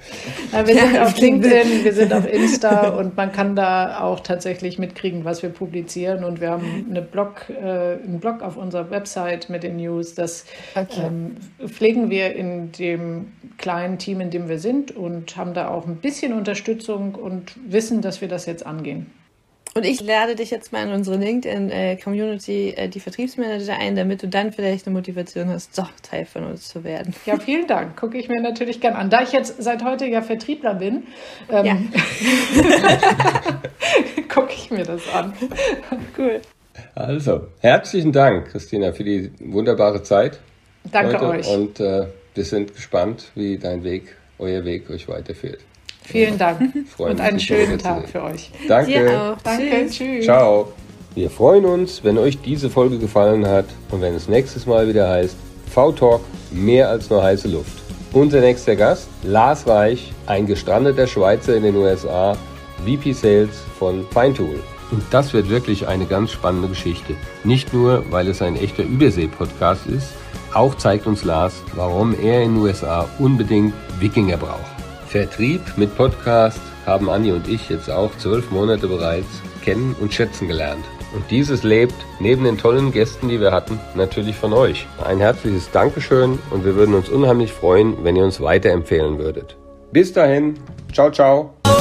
[0.51, 4.77] Ja, wir sind auf LinkedIn, wir sind auf Insta und man kann da auch tatsächlich
[4.77, 6.25] mitkriegen, was wir publizieren.
[6.25, 10.15] Und wir haben eine Blog, äh, einen Blog auf unserer Website mit den News.
[10.15, 10.45] Das
[10.75, 11.01] okay.
[11.05, 15.87] ähm, pflegen wir in dem kleinen Team, in dem wir sind und haben da auch
[15.87, 19.09] ein bisschen Unterstützung und wissen, dass wir das jetzt angehen.
[19.73, 24.27] Und ich lade dich jetzt mal in unsere LinkedIn-Community, äh, die Vertriebsmanager ein, damit du
[24.27, 27.15] dann vielleicht eine Motivation hast, doch Teil von uns zu werden.
[27.25, 27.95] Ja, vielen Dank.
[27.95, 29.09] Gucke ich mir natürlich gern an.
[29.09, 31.03] Da ich jetzt seit heute ja Vertriebler bin,
[31.49, 31.77] ähm, ja.
[34.27, 35.31] gucke ich mir das an.
[36.17, 36.41] cool.
[36.93, 40.41] Also, herzlichen Dank, Christina, für die wunderbare Zeit.
[40.91, 41.27] Danke heute.
[41.27, 41.47] euch.
[41.47, 45.59] Und äh, wir sind gespannt, wie dein Weg, euer Weg euch weiterführt.
[46.11, 46.61] Vielen Dank
[46.97, 48.51] und einen schönen Tag für euch.
[48.67, 49.37] Danke.
[49.43, 49.87] Danke.
[49.89, 50.25] Tschüss.
[50.25, 50.73] Ciao.
[51.13, 55.09] Wir freuen uns, wenn euch diese Folge gefallen hat und wenn es nächstes Mal wieder
[55.09, 55.35] heißt
[55.73, 57.81] V-Talk mehr als nur heiße Luft.
[58.13, 62.37] Unser nächster Gast, Lars Reich, ein gestrandeter Schweizer in den USA,
[62.85, 64.61] VP Sales von Feintool.
[64.91, 67.15] Und das wird wirklich eine ganz spannende Geschichte.
[67.45, 70.09] Nicht nur, weil es ein echter Übersee-Podcast ist,
[70.53, 74.80] auch zeigt uns Lars, warum er in den USA unbedingt Wikinger braucht.
[75.11, 80.47] Vertrieb mit Podcast haben Anni und ich jetzt auch zwölf Monate bereits kennen und schätzen
[80.47, 80.85] gelernt.
[81.13, 84.87] Und dieses lebt neben den tollen Gästen, die wir hatten, natürlich von euch.
[85.03, 89.57] Ein herzliches Dankeschön und wir würden uns unheimlich freuen, wenn ihr uns weiterempfehlen würdet.
[89.91, 90.57] Bis dahin,
[90.93, 91.55] ciao, ciao.
[91.67, 91.71] Oh,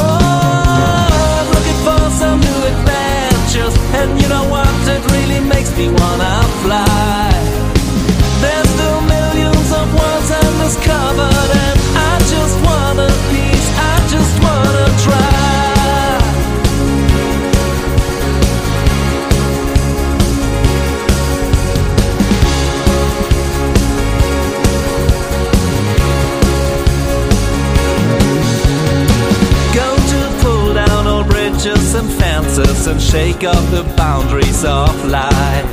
[33.11, 35.67] shake up the boundaries of life.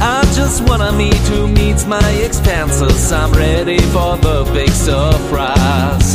[0.00, 3.12] I just wanna meet who meets my expenses.
[3.12, 6.08] I'm ready for the big surprise.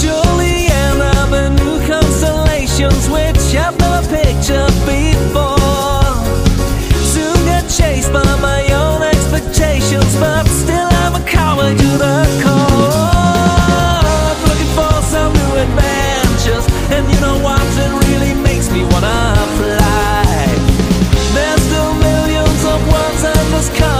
[0.00, 6.10] Surely end up in new constellations, which I've never pictured before.
[7.14, 13.94] Soon get chased by my own expectations, but still I'm a coward to the core.
[14.48, 17.63] Looking for some new adventures, and you know why.
[23.64, 23.93] just come